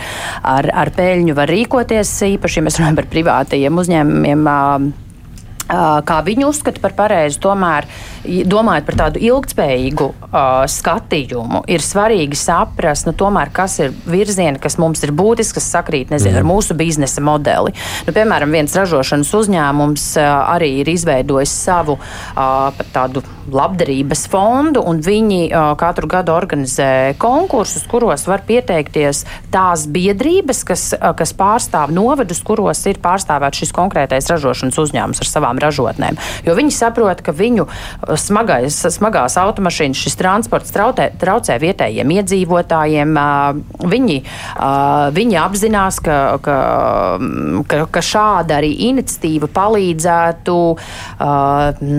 [0.54, 4.46] ar, ar ar peļņu var rīkoties, īpaši, ja mēs runājam par privātajiem uzņēmumiem
[5.68, 7.88] kā viņi uzskata par pareizi, tomēr
[8.24, 14.78] domājot par tādu ilgspējīgu uh, skatījumu, ir svarīgi saprast, nu, tomēr, kas ir virzieni, kas
[14.80, 17.74] mums ir būtisks, kas sakrīt nezinu, ar mūsu biznesa modeli.
[18.06, 25.02] Nu, piemēram, viens ražošanas uzņēmums uh, arī ir izveidojis savu uh, tādu labdarības fondu, un
[25.04, 31.92] viņi uh, katru gadu organizē konkursus, kuros var pieteikties tās biedrības, kas, uh, kas pārstāv
[31.94, 36.18] novadus, kuros ir pārstāvēts šis konkrētais ražošanas uzņēmums ar savām ražotnēm.
[36.46, 37.66] Jo viņi saprot, ka viņu
[38.20, 43.18] smagais, smagās automašīnas, šis transports traucē, traucē vietējiem iedzīvotājiem.
[43.94, 44.18] Viņi,
[45.18, 46.58] viņi apzinās, ka, ka,
[47.70, 50.58] ka, ka šāda arī iniciatīva palīdzētu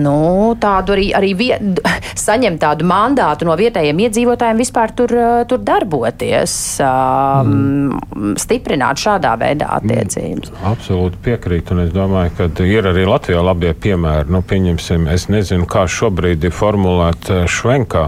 [0.06, 0.18] nu,
[0.60, 1.82] tādu arī, arī viet,
[2.26, 5.12] saņemt tādu mandātu no vietējiem iedzīvotājiem vispār tur,
[5.48, 8.34] tur darboties, mm.
[8.40, 10.52] stiprināt šādā veidā attiecības.
[10.52, 14.30] Mm, absolūti piekrītu, un es domāju, ka ir arī Latvijā labie piemēri.
[14.32, 18.04] Nu, pieņemsim, es nezinu, kā šo šobrīd ir formulēta eh, Švenkā,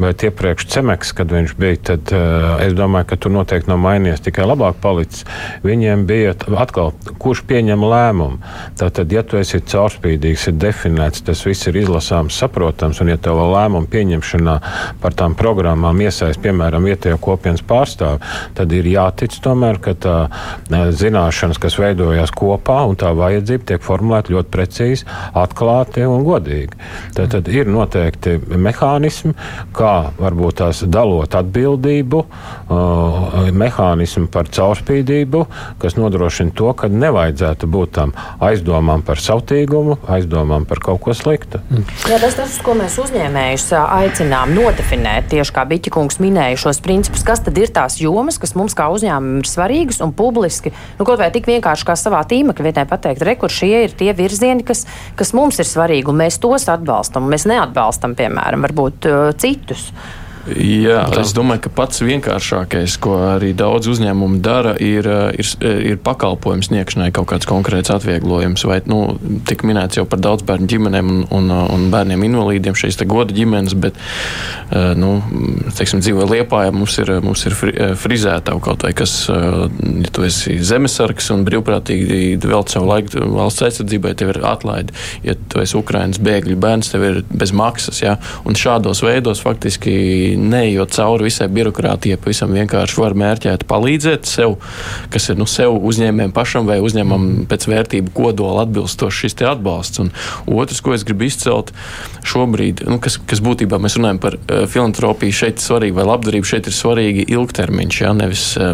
[0.00, 4.24] bet iepriekš Cemeks, kad viņš bija, tad eh, es domāju, ka tur noteikti nav mainījies,
[4.26, 5.26] tikai labāk palicis.
[5.66, 8.40] Viņiem bija atkal, kurš pieņem lēmumu.
[8.78, 13.38] Tātad, ja tu esi caurspīdīgs, ir definēts, tas viss ir izlasāms, saprotams, un ja tev
[13.52, 14.56] lēmumu pieņemšanā
[15.02, 18.22] par tām programmām iesaist, piemēram, vietējo kopienas pārstāvi,
[18.58, 23.84] tad ir jātic tomēr, ka tā eh, zināšanas, kas veidojās kopā, un tā vajadzība tiek
[23.84, 24.67] formulēta ļoti precīzi,
[25.38, 26.78] atklāti un godīgi.
[27.16, 29.34] Tad tad ir noteikti mehānismi,
[29.76, 35.44] kā varbūt tās dalot atbildību, uh, mehānismi par caurspīdību,
[35.82, 38.14] kas nodrošina to, ka nevajadzētu būt tam
[38.44, 41.60] aizdomām par sautīgumu, aizdomām par kaut ko sliktu.
[41.70, 41.86] Mm.
[42.10, 47.42] Jā, tas tas, ko mēs uzņēmējus aicinām nodefinēt, tieši kā Biķikungs minēja šos principus, kas
[47.44, 51.30] tad ir tās jomas, kas mums kā uzņēmumam ir svarīgas un publiski, nu, kaut vai
[51.34, 54.84] tik vienkārši kā savā tīmekļa vietnē pateikt, rekur šie ir tie virzieni, kas,
[55.18, 57.28] kas mums ir svarīgi, un mēs tos atbalstam.
[57.30, 59.28] Mēs neatbalstam, piemēram, varbūt uh,
[60.48, 65.50] Jā, es domāju, ka pats vienkāršākais, ko arī daudz uzņēmumu dara, ir, ir,
[65.92, 68.64] ir pakalpojums sniegšanai kaut kāds konkrēts atvieglojums.
[68.68, 69.18] Vai nu,
[69.48, 73.76] tik minēts jau par daudz bērnu ģimenēm un, un, un bērniem invalīdiem šīs goda ģimenes,
[73.78, 73.98] bet
[74.98, 75.18] nu,
[75.78, 77.56] teiksim, dzīvo Liepājā, mums ir, mums ir
[77.98, 84.14] frizētava kaut vai, kas, ja tu esi zemesargs un brīvprātīgi vēl savu laiku valsts aizsardzībai,
[84.18, 84.96] tev ir atlaidi.
[85.26, 88.02] Ja tu esi Ukrainas bēgļu bērns, tev ir bez maksas.
[88.04, 88.16] Ja?
[88.48, 89.96] Un šādos veidos faktiski
[90.38, 94.56] neejot cauri visai birokrātijai, pavisam vienkārši var mērķēt palīdzēt sev,
[95.12, 100.02] kas ir nu, sev uzņēmējiem pašam vai uzņēmumam pēc vērtību kodola atbilstoši šis atbalsts.
[100.02, 100.12] Un
[100.46, 101.72] otrs, ko es gribu izcelt
[102.28, 106.48] šobrīd, nu, kas, kas būtībā mēs runājam par uh, filantropiju, šeit ir svarīgi, vai labdarība
[106.48, 108.72] šeit ir svarīgi ilgtermiņš, ja, nevis uh,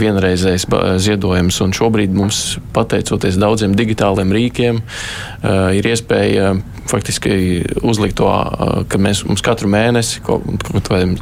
[0.00, 0.68] vienreizējs
[1.04, 1.60] ziedojums.
[1.64, 2.44] Un šobrīd mums,
[2.76, 6.54] pateicoties daudziem digitāliem rīkiem, uh, ir iespēja
[6.90, 8.28] faktiski uzlikt to,
[8.88, 10.40] ka mēs, mums katru mēnesi, ko,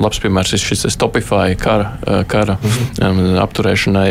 [0.03, 1.95] labs piemērs ir šis Stopify kara,
[2.31, 3.37] kara mm.
[3.43, 4.09] apturēšanai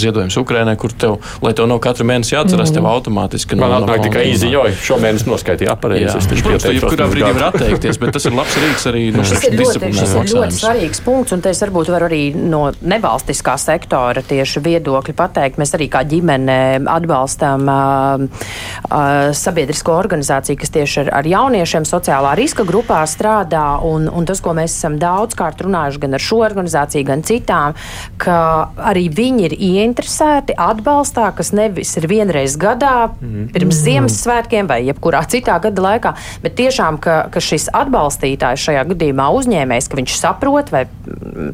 [0.00, 2.78] ziedojums Ukrainai, kur tev, lai tev nav katru mēnesi jāatcerās, mm.
[2.78, 6.28] tev automātiski Man atnāk tikai īziņoja, šo mēnesi noskaitīja aparējas.
[6.32, 9.56] Protams, tu jebkurā brīdī var atteikties, bet tas ir labs rīks arī no šis ir
[9.60, 14.24] ļoti, šis ir ļoti svarīgs punkts, un te es varbūt varu arī no nevalstiskā sektora
[14.26, 15.60] tieši viedokļi pateikt.
[15.60, 16.58] Mēs arī kā ģimene
[16.90, 23.80] atbalstam uh, uh, sabiedrisko organizāciju, kas tieši tieši ar, ar jauniešiem sociālā riska grupā strādā.
[23.84, 27.76] Un, un tas, ko mēs esam daudzkārt runājuši gan ar šo organizāciju, gan citām,
[28.20, 33.48] ka arī viņi ir ieinteresēti atbalstā, kas nevis ir vienreiz gadā, mm.
[33.54, 33.82] pirms mm.
[33.82, 36.14] Ziemassvētkiem vai jebkurā citā gada laikā,
[36.44, 40.84] bet tiešām, ka, ka šis atbalstītājs šajā gadījumā uzņēmējs, ka viņš saprot, vai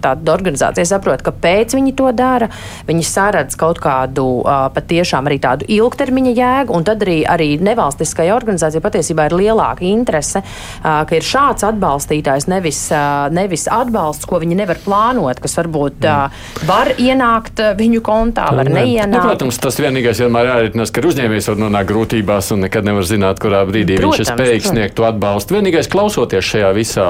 [0.03, 2.51] tāda organizācija saprot, kāpēc viņi to dara,
[2.89, 4.27] viņi saredz kaut kādu
[4.75, 10.43] patiešām arī tādu ilgtermiņa jēgu, un tad arī, arī nevalstiskai organizācijai patiesībā ir lielāka interese,
[10.83, 12.83] ka ir šāds atbalstītājs, nevis,
[13.35, 16.65] nevis atbalsts, ko viņi nevar plānot, kas varbūt mm.
[16.69, 19.15] var ienākt viņu kontā, var ne, neienākt.
[19.15, 23.43] Nu, protams, tas vienīgais vienmēr jāritinās, ka uzņēmējs var nonākt grūtībās un nekad nevar zināt,
[23.43, 25.59] kurā brīdī protams, viņš ir spējīgs sniegt to atbalstu.
[25.59, 27.09] Vienīgais klausoties šajā visā,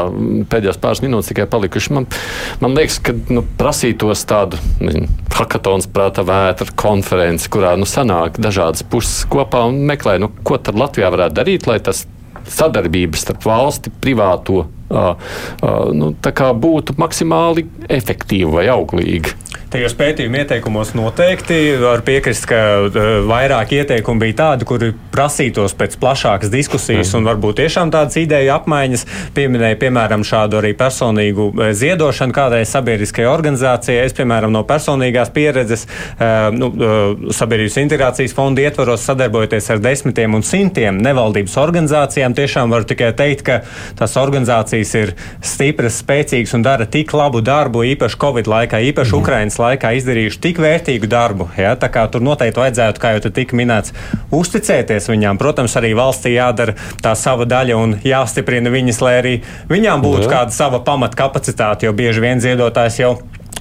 [0.51, 2.09] pēdējās pāris minūtes tikai palikuši, man,
[2.63, 5.09] man liekas, ka nu, prasītos tādu nezinu,
[5.39, 10.79] hakatons prāta vētra konferenci, kurā nu, sanāk dažādas puses kopā un meklē, nu, ko tad
[10.79, 12.05] Latvijā varētu darīt, lai tas
[12.53, 16.13] sadarbības starp valsti, privāto nu,
[16.65, 17.67] būtu maksimāli
[18.01, 19.37] efektīva vai auglīga.
[19.69, 25.99] Tajos pētījuma ieteikumos noteikti var piekrist, ka uh, vairāk ieteikumu bija tādi, kuri prasītos pēc
[26.01, 29.05] plašākas diskusijas un varbūt tiešām tādas ideju apmaiņas.
[29.37, 34.07] Pieminēja, piemēram, šādu arī personīgu uh, ziedošanu kādai sabiedriskajai organizācijai.
[34.09, 36.73] Es, piemēram, no personīgās pieredzes, uh, nu,
[37.37, 43.45] sabiedrības integrācijas fonda ietvaros sadarbojoties ar desmitiem un simtiem nevaldības organizācijām, tiešām varu tikai teikt,
[43.45, 43.61] ka
[44.01, 45.15] tās organizācijas ir
[45.45, 49.21] stipras, spēcīgas un dara tik labu darbu, īpaši Covid laikā, īpaši mm.
[49.23, 51.49] Ukrainas laikā izdarījuši tik vērtīgu darbu.
[51.59, 51.75] Ja?
[51.81, 53.95] Tā kā tur noteikti vajadzētu, kā jau tika minēts,
[54.35, 55.41] uzticēties viņām.
[55.41, 59.35] Protams, arī valstī jādara tā sava daļa un jāstiprina viņas, lai arī
[59.71, 60.33] viņām būtu Jā.
[60.37, 63.17] kāda sava pamatkapacitāte, jo bieži vien ziedotājs jau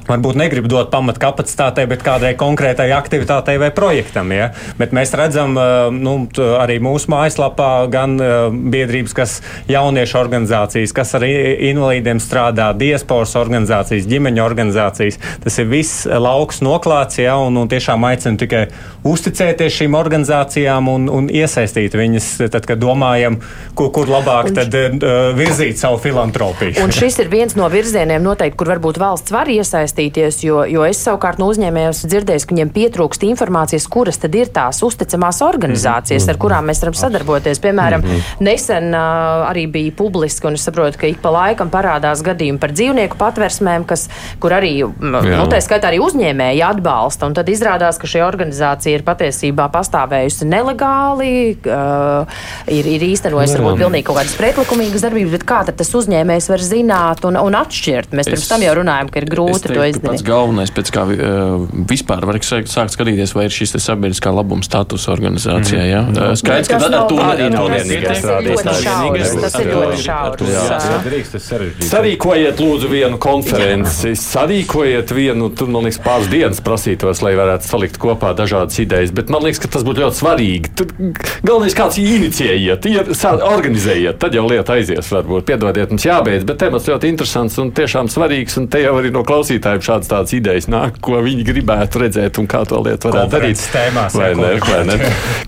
[0.07, 4.31] varbūt negrib dot pamatu kapacitātei, bet kādai konkrētai aktivitātei vai projektam.
[4.35, 4.51] Ja?
[4.79, 5.57] Bet mēs redzam
[5.97, 6.15] nu,
[6.57, 8.15] arī mūsu mājaslapā gan
[8.71, 9.37] biedrības, kas
[9.69, 15.19] jauniešu organizācijas, kas ar invalīdiem strādā, diasporas organizācijas, ģimeņu organizācijas.
[15.43, 17.37] Tas ir viss lauks noklāts, ja?
[17.41, 18.67] un, un tiešām aicinu tikai
[19.07, 23.39] uzticēties šīm organizācijām un, un iesaistīt viņas, tad, kad domājam,
[23.77, 26.77] kur, kur labāk un, tad, uh, virzīt savu filantropiju.
[26.83, 30.85] Un šis ir viens no virzieniem, noteikti, kur varbūt valsts var iesaistīt iesaistīties, jo, jo
[30.85, 35.41] es savukārt no uzņēmējiem esmu dzirdējis, ka viņiem pietrūkst informācijas, kuras tad ir tās uzticamās
[35.41, 36.33] organizācijas, mm -hmm.
[36.33, 37.59] ar kurām mēs varam sadarboties.
[37.59, 38.21] Piemēram, mm -hmm.
[38.39, 42.71] nesen uh, arī bija publiski, un es saprotu, ka ik pa laikam parādās gadījumi par
[42.71, 48.07] dzīvnieku patversmēm, kas, kur arī, nu, tā skaitā arī uzņēmēji atbalsta, un tad izrādās, ka
[48.07, 52.27] šī organizācija ir patiesībā pastāvējusi nelegāli, uh,
[52.67, 56.59] ir, ir īstenojusi varbūt pilnīgi kaut kādas pretlikumīgas darbības, bet kā tad tas uzņēmējs var
[56.59, 58.11] zināt un, un atšķirt?
[58.11, 60.07] Mēs es, pirms tam jau runājam, ka ir grūti to izdarīt.
[60.07, 65.07] Pats galvenais, pēc kā uh, vispār var sākt skatīties, vai ir šis sabiedriskā labuma status
[65.11, 65.81] organizācijā.
[65.81, 65.89] Mm.
[65.91, 66.01] Ja?
[66.07, 69.35] Uh, skaidrs, ka ar to arī nav vienīgais rādītājs.
[69.47, 70.41] Tas ir ļoti šaurs.
[71.87, 77.99] Sarīkojiet lūdzu vienu konferenci, sarīkojiet vienu, tur man liekas pāris dienas prasītos, lai varētu salikt
[78.01, 80.73] kopā dažādas idejas, bet man liekas, ka tas būtu ļoti svarīgi.
[80.77, 80.87] Tur
[81.45, 82.87] galvenais kāds inicijējiet,
[83.47, 85.45] organizējiet, tad jau lieta aizies varbūt.
[85.47, 89.23] Piedodiet, mums jābeidz, bet temats ļoti interesants un tiešām svarīgs, un te jau arī no
[89.27, 93.31] klausītājiem klausītājiem šādas tādas idejas nāk, ko viņi gribētu redzēt un kā to lietu varētu
[93.31, 93.61] darīt.
[93.71, 94.59] Tēmās, vai ne?
[94.61, 94.97] Vai ne?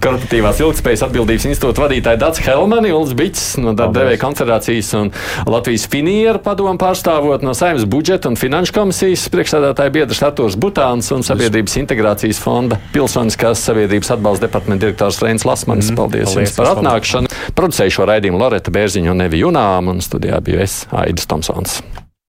[0.04, 5.12] Korporatīvās ilgspējas atbildības institūta vadītāja Dats Helmani, Uls Bičs no darba devēja konfederācijas un
[5.50, 11.26] Latvijas finieru padomu pārstāvot no Saimnes budžeta un finanšu komisijas priekšstādātāja biedrs Artūrs Butāns un
[11.26, 15.92] Sabiedrības integrācijas fonda pilsoniskās sabiedrības atbalsta departamenta direktors Reins Lasmanis.
[15.92, 17.34] Mm, paldies, paldies jums par atnākšanu.
[17.58, 21.82] Producēju šo raidījumu Loreta Bērziņu un Nevi Junām un studijā biju es, Aidis Tomsons.